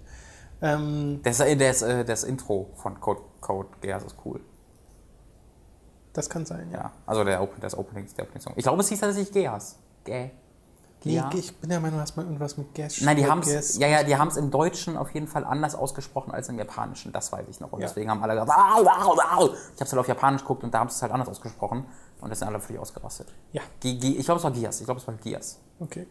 [0.61, 4.41] Ähm, Das, äh, das, äh, das Intro von Code, Code Geass ist cool.
[6.13, 6.77] das kann sein, ja.
[6.77, 6.91] Ja.
[7.05, 8.53] Also der das Opening, der Opening Song.
[8.55, 9.79] Ich glaube, es hieß tatsächlich Geass.
[10.03, 10.29] Ge.
[11.05, 11.29] Nee, Gia?
[11.35, 13.01] ich bin der Meinung, du hast mal irgendwas mit Gash.
[13.01, 16.31] Nein, die haben Gas- es ja, ja, die im Deutschen auf jeden Fall anders ausgesprochen
[16.31, 17.11] als im Japanischen.
[17.13, 17.71] Das weiß ich noch.
[17.71, 17.87] Und Ja.
[17.87, 19.45] deswegen haben alle gesagt, au, au, au.
[19.45, 19.53] ich habe
[19.85, 21.85] es halt auf Japanisch geguckt und da haben sie es halt anders ausgesprochen.
[22.21, 23.27] Und das sind alle völlig ausgerastet.
[23.51, 24.79] Ja, G G ich glaube, es war Gias.
[24.79, 25.59] Ich glaube, es war Gias.
[25.79, 26.07] okay.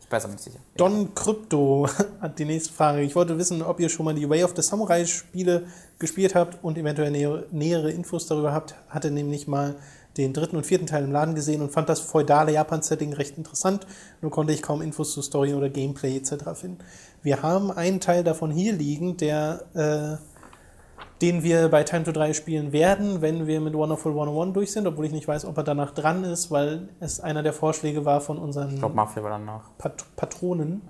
[0.00, 0.58] Ich bin mir nicht sicher.
[0.76, 1.88] Don Crypto
[2.20, 3.00] hat die nächste Frage.
[3.00, 5.66] Ich wollte wissen, ob ihr schon mal die Way of the Samurai Spiele
[5.98, 8.74] gespielt habt und eventuell nähere, nähere Infos darüber habt.
[8.90, 9.76] Hatte nämlich mal
[10.16, 13.86] den dritten und vierten Teil im Laden gesehen und fand das feudale Japan-Setting recht interessant.
[14.20, 16.34] Nur konnte ich kaum Infos zu Story oder Gameplay etc.
[16.54, 16.78] finden.
[17.22, 22.34] Wir haben einen Teil davon hier liegen, der, äh, den wir bei Time to 3
[22.34, 25.64] spielen werden, wenn wir mit Wonderful 101 durch sind, obwohl ich nicht weiß, ob er
[25.64, 29.30] danach dran ist, weil es einer der Vorschläge war von unseren Ich glaube, Mafia war
[29.30, 29.70] danach.
[29.78, 30.82] Pat Patronen.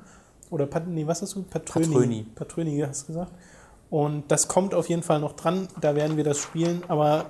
[0.50, 1.42] Oder Pat nee, was hast du?
[1.42, 1.86] Patröni.
[1.86, 2.26] Patröni.
[2.34, 3.32] Patröni, hast du gesagt.
[3.88, 5.68] Und das kommt auf jeden Fall noch dran.
[5.80, 7.26] Da werden wir das spielen, aber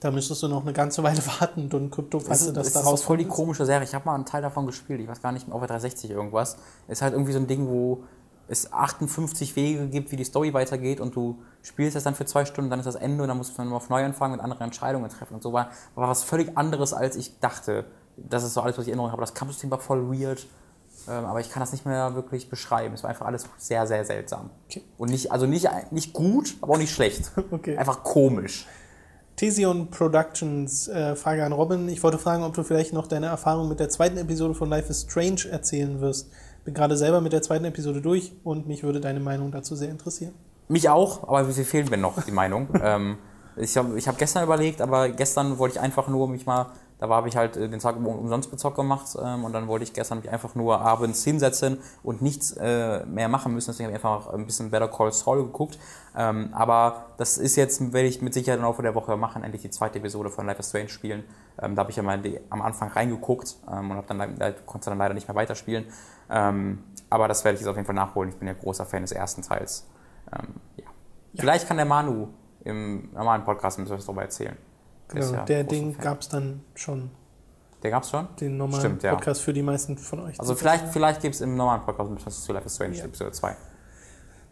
[0.00, 2.82] da müsstest du noch eine ganze Weile warten, Don Krypto, falls du Das, das das
[2.82, 3.84] daraus ist voll die komische Serie.
[3.84, 5.00] Ich habe mal einen Teil davon gespielt.
[5.00, 6.56] Ich weiß gar nicht auf der 360 irgendwas.
[6.86, 8.04] Ist halt irgendwie so ein Ding, wo
[8.48, 12.46] es 58 Wege gibt, wie die Story weitergeht und du spielst das dann für zwei
[12.46, 14.62] Stunden, dann ist das Ende und dann musst du dann auf neu anfangen mit anderen
[14.62, 15.52] Entscheidungen treffen und so.
[15.52, 17.84] War, war was völlig anderes, als ich dachte.
[18.16, 19.20] Das ist so alles, was ich in Erinnerung habe.
[19.20, 20.46] Das Kampfsystem war voll weird.
[21.06, 22.94] Ähm, aber ich kann das nicht mehr wirklich beschreiben.
[22.94, 24.50] Es war einfach alles sehr, sehr seltsam.
[24.68, 24.82] Okay.
[24.96, 27.30] Und nicht, also nicht, nicht gut, aber auch nicht schlecht.
[27.50, 27.78] Okay.
[27.78, 28.66] Einfach komisch.
[29.38, 31.88] Thesion Productions, äh, Frage an Robin.
[31.88, 34.90] Ich wollte fragen, ob du vielleicht noch deine Erfahrung mit der zweiten Episode von Life
[34.90, 36.28] is Strange erzählen wirst.
[36.64, 39.90] Bin gerade selber mit der zweiten Episode durch und mich würde deine Meinung dazu sehr
[39.90, 40.34] interessieren.
[40.66, 42.66] Mich auch, aber sie fehlen mir noch, die Meinung.
[42.82, 43.18] ähm,
[43.56, 47.08] ich habe ich hab gestern überlegt, aber gestern wollte ich einfach nur mich mal, da
[47.08, 49.92] habe ich halt äh, den Tag um- umsonst bezockt gemacht ähm, und dann wollte ich
[49.92, 53.70] gestern mich einfach nur abends hinsetzen und nichts äh, mehr machen müssen.
[53.70, 55.78] Deswegen habe ich einfach ein bisschen Better Call Saul geguckt.
[56.16, 59.62] Ähm, aber das ist jetzt, werde ich mit Sicherheit im Laufe der Woche machen, endlich
[59.62, 61.24] die zweite Episode von Life is Strange spielen.
[61.60, 64.90] Ähm, da habe ich ja mal die, am Anfang reingeguckt ähm, und dann, le- konnte
[64.90, 65.84] dann leider nicht mehr weiterspielen.
[66.30, 68.30] Ähm, aber das werde ich jetzt auf jeden Fall nachholen.
[68.30, 69.86] Ich bin ja großer Fan des ersten Teils.
[70.32, 70.84] Ähm, ja.
[71.36, 72.28] Vielleicht kann der Manu
[72.64, 74.56] im normalen Podcast ein bisschen was darüber erzählen.
[75.08, 77.10] Genau, ja der Ding gab es dann schon,
[77.82, 78.28] Der gab's schon?
[78.40, 79.14] den normalen Stimmt, ja.
[79.14, 80.38] Podcast für die meisten von euch.
[80.38, 83.04] Also vielleicht, vielleicht gibt es im normalen Podcast ein was zu Life is Strange, Ja.
[83.04, 83.56] Episode 2.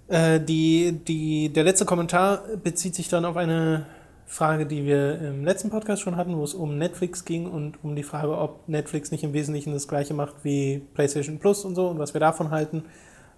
[0.09, 3.87] Äh, die, die, der letzte Kommentar bezieht sich dann auf eine
[4.25, 7.95] Frage, die wir im letzten Podcast schon hatten, wo es um Netflix ging und um
[7.95, 11.89] die Frage, ob Netflix nicht im Wesentlichen das gleiche macht wie PlayStation Plus und so
[11.89, 12.85] und was wir davon halten.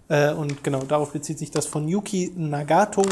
[0.08, 3.02] Äh, und genau, darauf bezieht sich das von Yuki Nagato.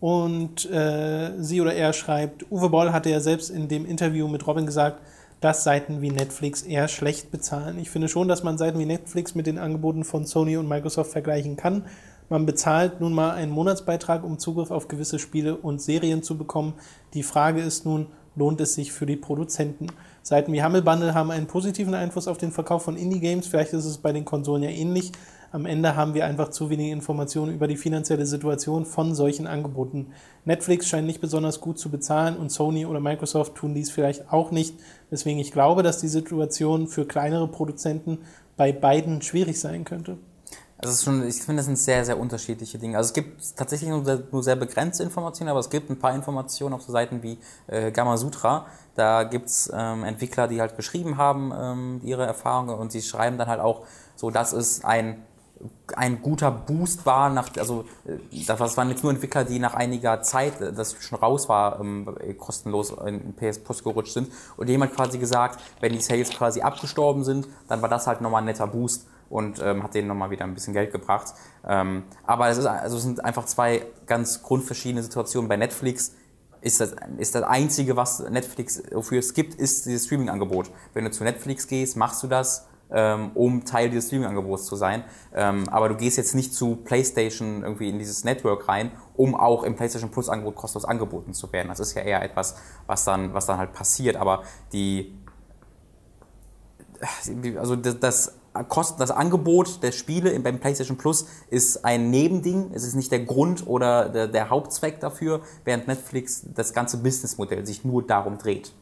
[0.00, 4.46] Und äh, sie oder er schreibt, Uwe Boll hatte ja selbst in dem Interview mit
[4.46, 5.00] Robin gesagt,
[5.40, 7.78] dass Seiten wie Netflix eher schlecht bezahlen.
[7.78, 11.12] Ich finde schon, dass man Seiten wie Netflix mit den Angeboten von Sony und Microsoft
[11.12, 11.84] vergleichen kann.
[12.28, 16.74] Man bezahlt nun mal einen Monatsbeitrag, um Zugriff auf gewisse Spiele und Serien zu bekommen.
[17.14, 19.86] Die Frage ist nun, lohnt es sich für die Produzenten.
[20.22, 23.46] Seiten wie Humble Bundle haben einen positiven Einfluss auf den Verkauf von Indie-Games.
[23.46, 25.12] Vielleicht ist es bei den Konsolen ja ähnlich.
[25.50, 30.08] Am Ende haben wir einfach zu wenige Informationen über die finanzielle Situation von solchen Angeboten.
[30.44, 34.50] Netflix scheint nicht besonders gut zu bezahlen und Sony oder Microsoft tun dies vielleicht auch
[34.50, 34.74] nicht.
[35.10, 38.18] Deswegen ich glaube, dass die Situation für kleinere Produzenten
[38.58, 40.18] bei beiden schwierig sein könnte.
[40.80, 42.98] Also ist schon, ich finde, das sind sehr, sehr unterschiedliche Dinge.
[42.98, 46.14] Also es gibt tatsächlich nur sehr, nur sehr begrenzte Informationen, aber es gibt ein paar
[46.14, 48.66] Informationen auf so Seiten wie äh, Gamma Sutra.
[48.94, 53.48] Da gibt's ähm, Entwickler, die halt geschrieben haben ähm, ihre Erfahrungen und sie schreiben dann
[53.48, 55.24] halt auch so, dass es ein
[55.96, 60.22] ein guter Boost war, nach, also äh, das waren jetzt nur Entwickler, die nach einiger
[60.22, 64.30] Zeit, äh, das schon raus war, ähm, kostenlos in PS Plus gerutscht sind.
[64.56, 68.42] Und jemand quasi gesagt, wenn die Sales quasi abgestorben sind, dann war das halt nochmal
[68.42, 71.34] ein netter Boost und ähm, hat denen nochmal wieder ein bisschen Geld gebracht.
[71.66, 75.48] Ähm, aber es, ist, also sind einfach zwei ganz grundverschiedene Situationen.
[75.48, 76.12] Bei Netflix
[76.60, 80.70] ist das, ist das Einzige, was Netflix wofür es gibt, ist dieses Streaming-Angebot.
[80.94, 85.04] Wenn du zu Netflix gehst, machst du das, ähm, um Teil dieses Streaming-Angebots zu sein.
[85.34, 89.62] Ähm, aber du gehst jetzt nicht zu PlayStation irgendwie in dieses Network rein, um auch
[89.62, 91.68] im PlayStation Plus-Angebot kostenlos angeboten zu werden.
[91.68, 94.16] Das ist ja eher etwas, was dann, was dann halt passiert.
[94.16, 95.14] Aber die,
[97.58, 98.34] also das, das
[98.98, 102.72] das Angebot der Spiele beim PlayStation Plus ist ein Nebending.
[102.74, 107.64] Es ist nicht der Grund oder der, der Hauptzweck dafür, während Netflix das ganze Businessmodell
[107.66, 108.72] sich nur darum dreht.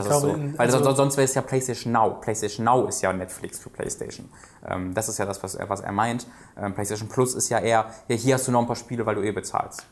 [0.00, 0.58] Ich glaube, so.
[0.58, 2.18] Weil also sonst wäre es ja PlayStation Now.
[2.20, 4.28] PlayStation Now ist ja Netflix für PlayStation.
[4.66, 6.26] Ähm, das ist ja das, was er, was er meint.
[6.56, 9.14] Ähm, PlayStation Plus ist ja eher, ja, hier hast du noch ein paar Spiele, weil
[9.14, 9.86] du eh bezahlst.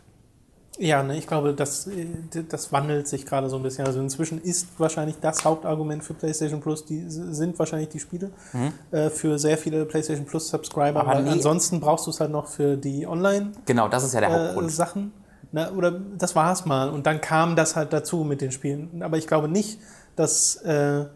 [0.78, 2.06] Ja, ne, ich glaube, das, äh,
[2.48, 3.86] das wandelt sich gerade so ein bisschen.
[3.86, 8.72] Also inzwischen ist wahrscheinlich das Hauptargument für PlayStation Plus, die sind wahrscheinlich die Spiele mhm.
[8.90, 11.00] äh, für sehr viele PlayStation Plus Subscriber.
[11.00, 11.30] Aber nee.
[11.30, 13.52] ansonsten brauchst du es halt noch für die Online.
[13.66, 14.68] Genau, das ist ja der Hauptgrund.
[14.68, 15.12] Äh, Sachen.
[15.52, 16.90] Na, oder das war es mal.
[16.90, 19.02] Und dann kam das halt dazu mit den Spielen.
[19.02, 19.78] Aber ich glaube nicht,
[20.16, 21.06] dass äh,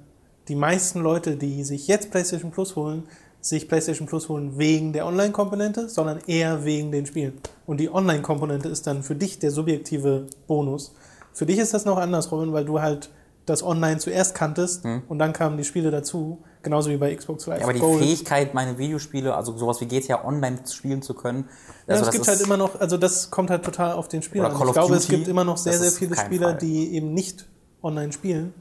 [0.49, 3.05] die meisten Leute, die sich jetzt PlayStation Plus holen,
[3.41, 7.35] sich PlayStation Plus holen wegen der Online-Komponente, sondern eher wegen den Spielen.
[7.66, 10.95] Und die Online-Komponente ist dann für dich der subjektive Bonus.
[11.32, 13.11] Für dich ist das noch anders, Robin, weil du halt
[13.47, 15.03] das Online zuerst kanntest hm.
[15.09, 17.60] und dann kamen die Spiele dazu, genauso wie bei Xbox Live.
[17.60, 18.02] Ja, aber die Gold.
[18.02, 21.48] Fähigkeit, meine Videospiele, also sowas wie GTA Online spielen zu können.
[21.86, 24.46] Also ja, es gibt halt immer noch, also das kommt halt total auf den Spieler
[24.46, 24.52] an.
[24.52, 26.58] Ich glaube, Duty, es gibt immer noch sehr, sehr viele Spieler, Fall.
[26.58, 27.46] die eben nicht
[27.82, 28.54] online spielen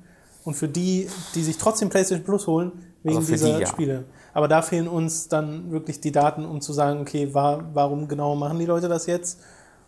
[0.44, 2.72] und für die, die sich trotzdem PlayStation Plus holen,
[3.04, 3.68] wegen also dieser die, ja.
[3.68, 4.04] Spiele.
[4.34, 8.36] Aber da fehlen uns dann wirklich die Daten, um zu sagen, okay, war, warum genau
[8.36, 9.40] machen die Leute das jetzt?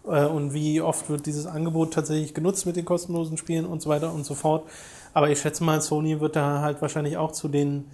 [0.07, 3.89] Äh, und wie oft wird dieses Angebot tatsächlich genutzt mit den kostenlosen Spielen und so
[3.89, 4.68] weiter und so fort.
[5.13, 7.86] Aber ich schätze mal, Sony wird da halt wahrscheinlich auch zu den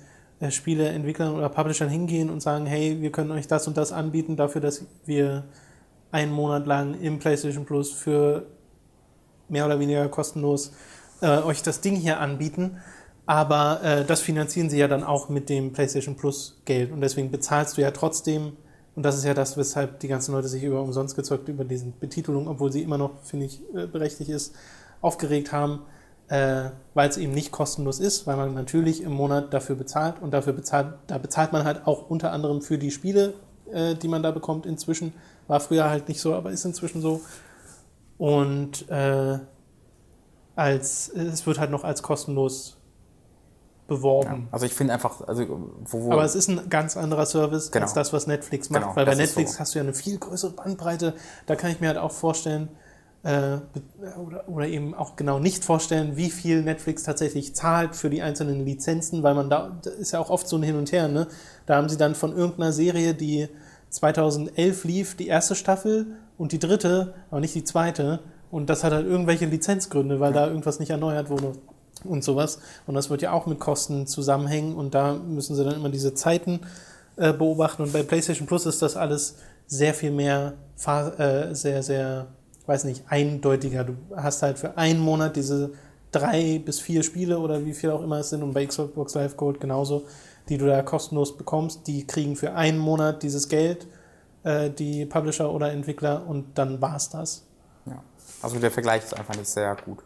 [0.50, 4.62] Spieleentwicklern oder Publishern hingehen und sagen, hey, wir können euch das und das anbieten dafür,
[4.62, 5.44] dass wir
[6.12, 8.48] einen Monat lang im PlayStation Plus für
[9.50, 10.74] mehr oder weniger kostenlos
[11.22, 12.78] äh, euch das Ding hier anbieten.
[13.26, 16.92] Aber äh, das finanzieren sie ja dann auch mit dem PlayStation Plus Geld.
[16.92, 18.54] Und deswegen bezahlst du ja trotzdem,
[18.96, 21.98] und das ist ja das, weshalb die ganzen Leute sich über umsonst gezeugt über diesen
[22.00, 24.56] Betitelung, obwohl sie immer noch, finde ich, äh, berechtigt ist,
[25.02, 25.82] aufgeregt haben,
[26.32, 30.32] äh, weil es eben nicht kostenlos ist, weil man natürlich im Monat dafür bezahlt und
[30.32, 33.34] dafür bezahlt, da bezahlt man halt auch unter anderem für die Spiele,
[33.70, 35.12] äh, die man da bekommt inzwischen.
[35.48, 37.20] War früher halt nicht so, aber ist inzwischen so.
[38.18, 39.40] Und äh,
[40.56, 42.78] als es wird halt noch als kostenlos
[43.88, 44.44] beworben.
[44.44, 45.46] Ja, also ich finde einfach, also
[45.84, 47.84] wo, wo Aber es ist ein ganz anderer Service genau.
[47.84, 49.60] als das, was Netflix macht, genau, weil bei Netflix so.
[49.60, 51.14] hast du ja eine viel größere Bandbreite.
[51.46, 52.70] Da kann ich mir halt auch vorstellen,
[53.24, 53.58] äh,
[54.20, 58.66] oder, oder eben auch genau nicht vorstellen, wie viel Netflix tatsächlich zahlt für die einzelnen
[58.66, 61.28] Lizenzen, weil man da, da ist ja auch oft so ein Hin und Her, ne?
[61.66, 63.48] Da haben sie dann von irgendeiner Serie, die
[63.90, 66.08] 2011 lief, die erste Staffel
[66.38, 68.20] und die dritte, aber nicht die zweite.
[68.50, 70.42] Und das hat halt irgendwelche Lizenzgründe, weil ja.
[70.42, 71.54] da irgendwas nicht erneuert wurde
[72.04, 72.60] und sowas.
[72.88, 76.14] Und das wird ja auch mit Kosten zusammenhängen und da müssen sie dann immer diese
[76.14, 76.62] Zeiten
[77.18, 77.84] äh, beobachten.
[77.84, 79.36] Und bei PlayStation Plus ist das alles
[79.68, 80.54] sehr viel mehr,
[80.86, 82.28] äh, sehr, sehr,
[82.72, 83.84] weiß nicht, eindeutiger.
[83.84, 85.72] Du hast halt für einen Monat diese
[86.12, 89.38] drei bis vier Spiele oder wie viel auch immer es sind und bei Xbox Live
[89.38, 90.06] Gold genauso,
[90.50, 91.88] die du da kostenlos bekommst.
[91.88, 93.88] Die kriegen für einen Monat dieses Geld,
[94.44, 97.46] äh, die Publisher oder Entwickler und dann war's das.
[98.42, 100.00] Also der Vergleich ist einfach nicht sehr gut.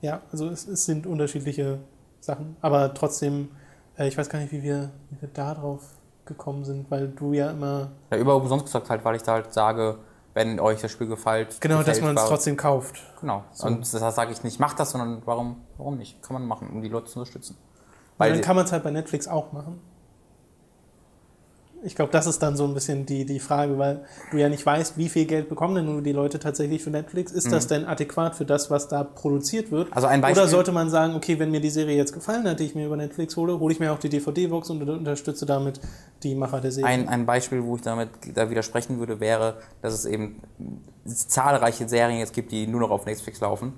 [0.00, 1.78] Ja, also es, es sind unterschiedliche
[2.20, 3.48] Sachen, aber trotzdem,
[3.96, 5.82] äh, ich weiß gar nicht, wie wir, wie wir da drauf
[6.24, 7.92] gekommen sind, weil du ja immer.
[8.10, 9.98] Ja, über umsonst gesagt halt, weil ich da halt sage,
[10.34, 11.60] wenn euch das Spiel gefällt.
[11.60, 13.00] Genau, gefällt, dass man es trotzdem kauft.
[13.20, 13.44] Genau.
[13.52, 13.66] So.
[13.66, 16.22] Und das sage ich nicht, macht das, sondern warum, warum nicht?
[16.22, 17.56] Kann man machen, um die Leute zu unterstützen.
[18.18, 19.80] Weil dann kann man es halt bei Netflix auch machen.
[21.84, 24.64] Ich glaube, das ist dann so ein bisschen die, die Frage, weil du ja nicht
[24.64, 27.30] weißt, wie viel Geld bekommen denn nur die Leute tatsächlich für Netflix.
[27.30, 29.88] Ist das denn adäquat für das, was da produziert wird?
[29.88, 29.92] Mhm.
[29.94, 32.58] Also ein Beispiel- Oder sollte man sagen, okay, wenn mir die Serie jetzt gefallen hat,
[32.58, 35.78] die ich mir über Netflix hole, hole ich mir auch die DVD-Box und unterstütze damit
[36.22, 36.88] die Macher der Serie?
[36.88, 40.40] Ein, ein Beispiel, wo ich damit da widersprechen würde, wäre, dass es eben
[41.04, 43.74] zahlreiche Serien jetzt gibt, die nur noch auf Netflix laufen.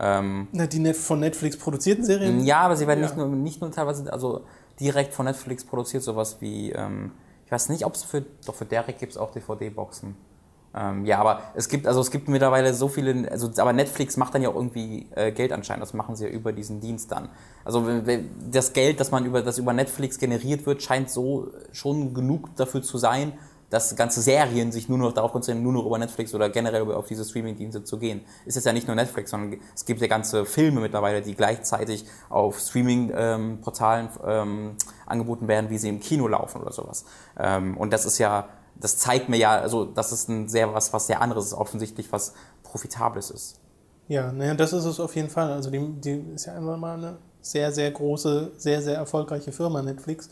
[0.00, 2.44] Ähm, Na, die von Netflix produzierten Serien?
[2.44, 3.06] ja, aber sie werden Ja.
[3.06, 4.44] nicht, nur, nicht nur teilweise, also
[4.78, 7.10] direkt von Netflix produziert, sowas wie, ähm,
[7.48, 10.14] ich weiß nicht, ob es für, doch für Derek gibt es auch DVD-Boxen.
[10.76, 14.34] Ähm, ja, aber es gibt, also es gibt mittlerweile so viele, also, aber Netflix macht
[14.34, 17.30] dann ja irgendwie äh, Geld anscheinend, das machen sie ja über diesen Dienst dann.
[17.64, 17.86] Also
[18.50, 22.82] das Geld, das man über, das über Netflix generiert wird, scheint so schon genug dafür
[22.82, 23.32] zu sein,
[23.70, 27.06] dass ganze Serien sich nur noch darauf konzentrieren, nur noch über Netflix oder generell auf
[27.06, 28.22] diese Streaming-Dienste zu gehen.
[28.46, 32.06] Ist jetzt ja nicht nur Netflix, sondern es gibt ja ganze Filme mittlerweile, die gleichzeitig
[32.30, 37.04] auf Streaming-Portalen ähm, angeboten werden, wie sie im Kino laufen oder sowas.
[37.38, 40.92] Ähm, und das ist ja, das zeigt mir ja, also das ist ein sehr was,
[40.92, 43.60] was sehr anderes ist, offensichtlich was Profitables ist.
[44.08, 45.52] Ja, naja, das ist es auf jeden Fall.
[45.52, 49.82] Also die, die ist ja einfach mal eine sehr, sehr große, sehr, sehr erfolgreiche Firma,
[49.82, 50.30] Netflix,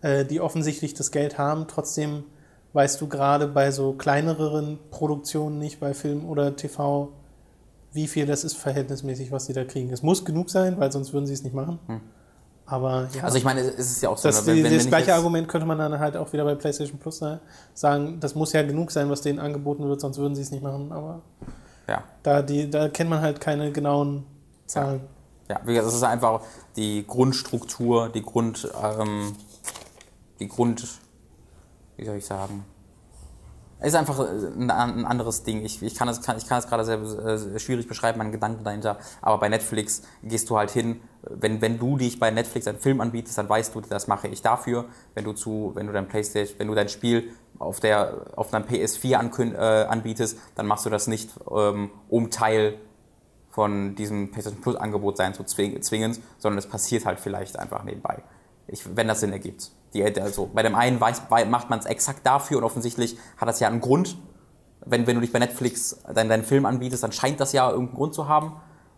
[0.00, 1.66] äh, die offensichtlich das Geld haben.
[1.68, 2.24] Trotzdem
[2.72, 7.10] weißt du gerade bei so kleineren Produktionen nicht, bei Film oder TV,
[7.92, 9.92] wie viel das ist verhältnismäßig, was sie da kriegen.
[9.92, 11.78] Es muss genug sein, weil sonst würden sie es nicht machen.
[12.64, 13.24] Aber ja.
[13.24, 15.46] Also ich meine, es ist ja auch so, Das, ne, die, das ich gleiche Argument
[15.48, 17.40] könnte man dann halt auch wieder bei PlayStation Plus sa-
[17.74, 20.62] sagen, das muss ja genug sein, was denen angeboten wird, sonst würden sie es nicht
[20.62, 20.90] machen.
[20.92, 21.20] Aber
[21.88, 22.02] ja.
[22.22, 24.24] da, die, da kennt man halt keine genauen
[24.66, 25.02] Zahlen.
[25.50, 26.40] Ja, wie gesagt, es ist einfach
[26.76, 29.34] die Grundstruktur, die Grund, ähm,
[30.38, 30.86] die Grund,
[31.96, 32.64] wie soll ich sagen?
[33.80, 35.64] Ist einfach ein, ein anderes Ding.
[35.64, 38.98] Ich, ich kann es kann, ich kann gerade sehr äh, schwierig beschreiben, meinen Gedanken dahinter.
[39.20, 43.00] Aber bei Netflix gehst du halt hin, wenn, wenn du dich bei Netflix einen Film
[43.00, 44.84] anbietest, dann weißt du, das mache ich dafür.
[45.14, 48.66] Wenn du zu, wenn du dein PlayStation, wenn du dein Spiel auf der auf deinem
[48.66, 52.78] PS4 ankün, äh, anbietest, dann machst du das nicht, ähm, um Teil
[53.50, 57.82] von diesem PlayStation Plus Angebot sein zu zwing- zwingen, sondern es passiert halt vielleicht einfach
[57.82, 58.22] nebenbei.
[58.68, 59.72] Ich, wenn das Sinn ergibt.
[59.94, 63.48] Die, also bei dem einen weiß, wei- macht man es exakt dafür und offensichtlich hat
[63.48, 64.16] das ja einen Grund.
[64.84, 67.96] Wenn, wenn du dich bei Netflix deinen, deinen Film anbietest, dann scheint das ja irgendeinen
[67.96, 68.54] Grund zu haben.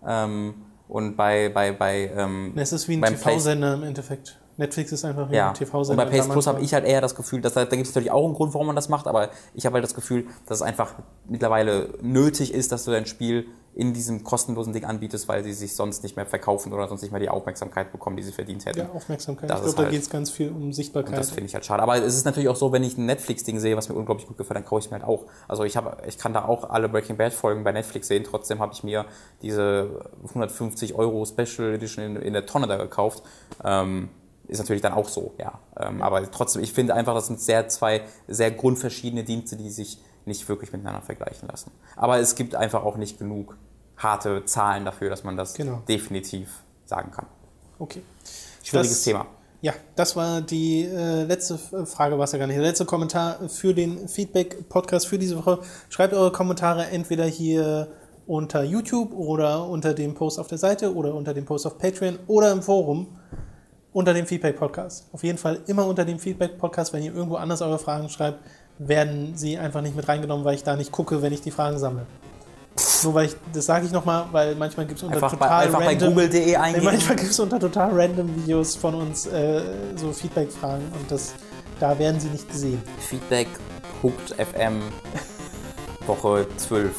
[0.06, 0.54] Ähm,
[0.88, 4.38] und bei, bei, bei, ähm, Es ist wie ein TV-Sender im Endeffekt.
[4.56, 5.44] Netflix ist einfach wie ja.
[5.46, 6.04] ein Und TV-Sender.
[6.06, 7.92] bei PS da Plus habe ich halt eher das Gefühl, dass da, da gibt es
[7.94, 10.58] natürlich auch einen Grund, warum man das macht, aber ich habe halt das Gefühl, dass
[10.58, 10.94] es einfach
[11.28, 15.74] mittlerweile nötig ist, dass du dein Spiel in diesem kostenlosen Ding anbietest, weil sie sich
[15.74, 18.78] sonst nicht mehr verkaufen oder sonst nicht mehr die Aufmerksamkeit bekommen, die sie verdient hätten.
[18.78, 19.50] Ja, Aufmerksamkeit.
[19.50, 21.14] Das ich glaube, da halt- geht es ganz viel um Sichtbarkeit.
[21.14, 21.82] Und das finde ich halt schade.
[21.82, 24.38] Aber es ist natürlich auch so, wenn ich ein Netflix-Ding sehe, was mir unglaublich gut
[24.38, 25.26] gefällt, dann kaufe ich es mir halt auch.
[25.48, 28.22] Also ich, hab, ich kann da auch alle Breaking Bad-Folgen bei Netflix sehen.
[28.22, 29.06] Trotzdem habe ich mir
[29.42, 33.24] diese 150 Euro Special Edition in, in der Tonne da gekauft.
[33.64, 34.08] Ähm,
[34.46, 35.58] ist natürlich dann auch so, ja.
[35.80, 39.98] Ähm, aber trotzdem, ich finde einfach, das sind sehr zwei sehr grundverschiedene Dienste, die sich
[40.26, 41.70] nicht wirklich miteinander vergleichen lassen.
[41.96, 43.56] Aber es gibt einfach auch nicht genug
[43.96, 45.82] harte Zahlen dafür, dass man das Genau.
[45.88, 46.48] definitiv
[46.86, 47.26] sagen kann.
[47.78, 48.02] okay.
[48.62, 49.26] Schwieriges Das- Thema.
[49.60, 52.56] Ja, das war die äh, letzte F- Frage, war es ja gar nicht.
[52.56, 55.58] Der letzte Kommentar für den Feedback-Podcast für diese Woche.
[55.88, 57.88] Schreibt eure Kommentare entweder hier
[58.26, 62.18] unter YouTube oder unter dem Post auf der Seite oder unter dem Post auf Patreon
[62.26, 63.18] oder im Forum
[63.94, 65.06] unter dem Feedback-Podcast.
[65.12, 66.92] Auf jeden Fall immer unter dem Feedback-Podcast.
[66.92, 68.40] Wenn ihr irgendwo anders eure Fragen schreibt,
[68.78, 71.78] werden sie einfach nicht mit reingenommen, weil ich da nicht gucke, wenn ich die Fragen
[71.78, 72.04] sammle.
[73.04, 75.66] Nur weil ich, das sage ich nochmal, weil manchmal gibt es unter Einfach bei, total
[75.66, 76.08] einfach bei random...
[76.14, 76.84] google.de Nee, eingeben.
[76.84, 79.62] manchmal gibt es unter total random Videos von uns äh,
[79.96, 81.34] so Feedback-Fragen und das,
[81.78, 82.82] da werden sie nicht gesehen.
[82.98, 83.48] Feedback
[84.02, 84.80] Hooked FM
[86.06, 86.92] Woche 12.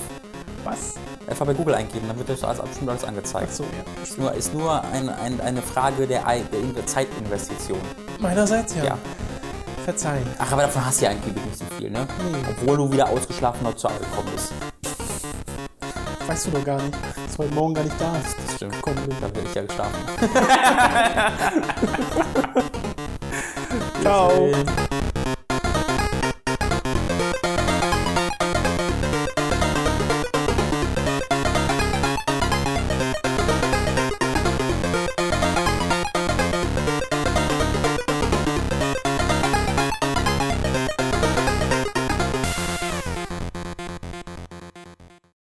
[0.63, 0.95] Was?
[1.27, 3.49] Einfach bei Google eingeben, dann wird das alles bestimmt alles angezeigt.
[3.49, 4.03] Achso, ja.
[4.03, 7.79] Ist nur, ist nur ein, ein, eine Frage der, der In- Zeitinvestition.
[8.19, 8.83] Meinerseits ja.
[8.85, 8.97] Ja.
[9.83, 10.25] Verzeihen.
[10.39, 12.07] Ach, aber davon hast du ja eigentlich nicht so viel, ne?
[12.31, 12.37] Nee.
[12.49, 14.51] Obwohl du wieder ausgeschlafen noch zu Hause gekommen bist.
[16.27, 16.93] Weißt du doch gar nicht.
[16.93, 18.35] Dass du heute Morgen gar nicht da ist.
[18.45, 18.75] Das stimmt.
[18.81, 19.21] Komm, Link.
[19.21, 19.93] Da bin ich ja geschlafen.
[24.01, 24.51] Ciao.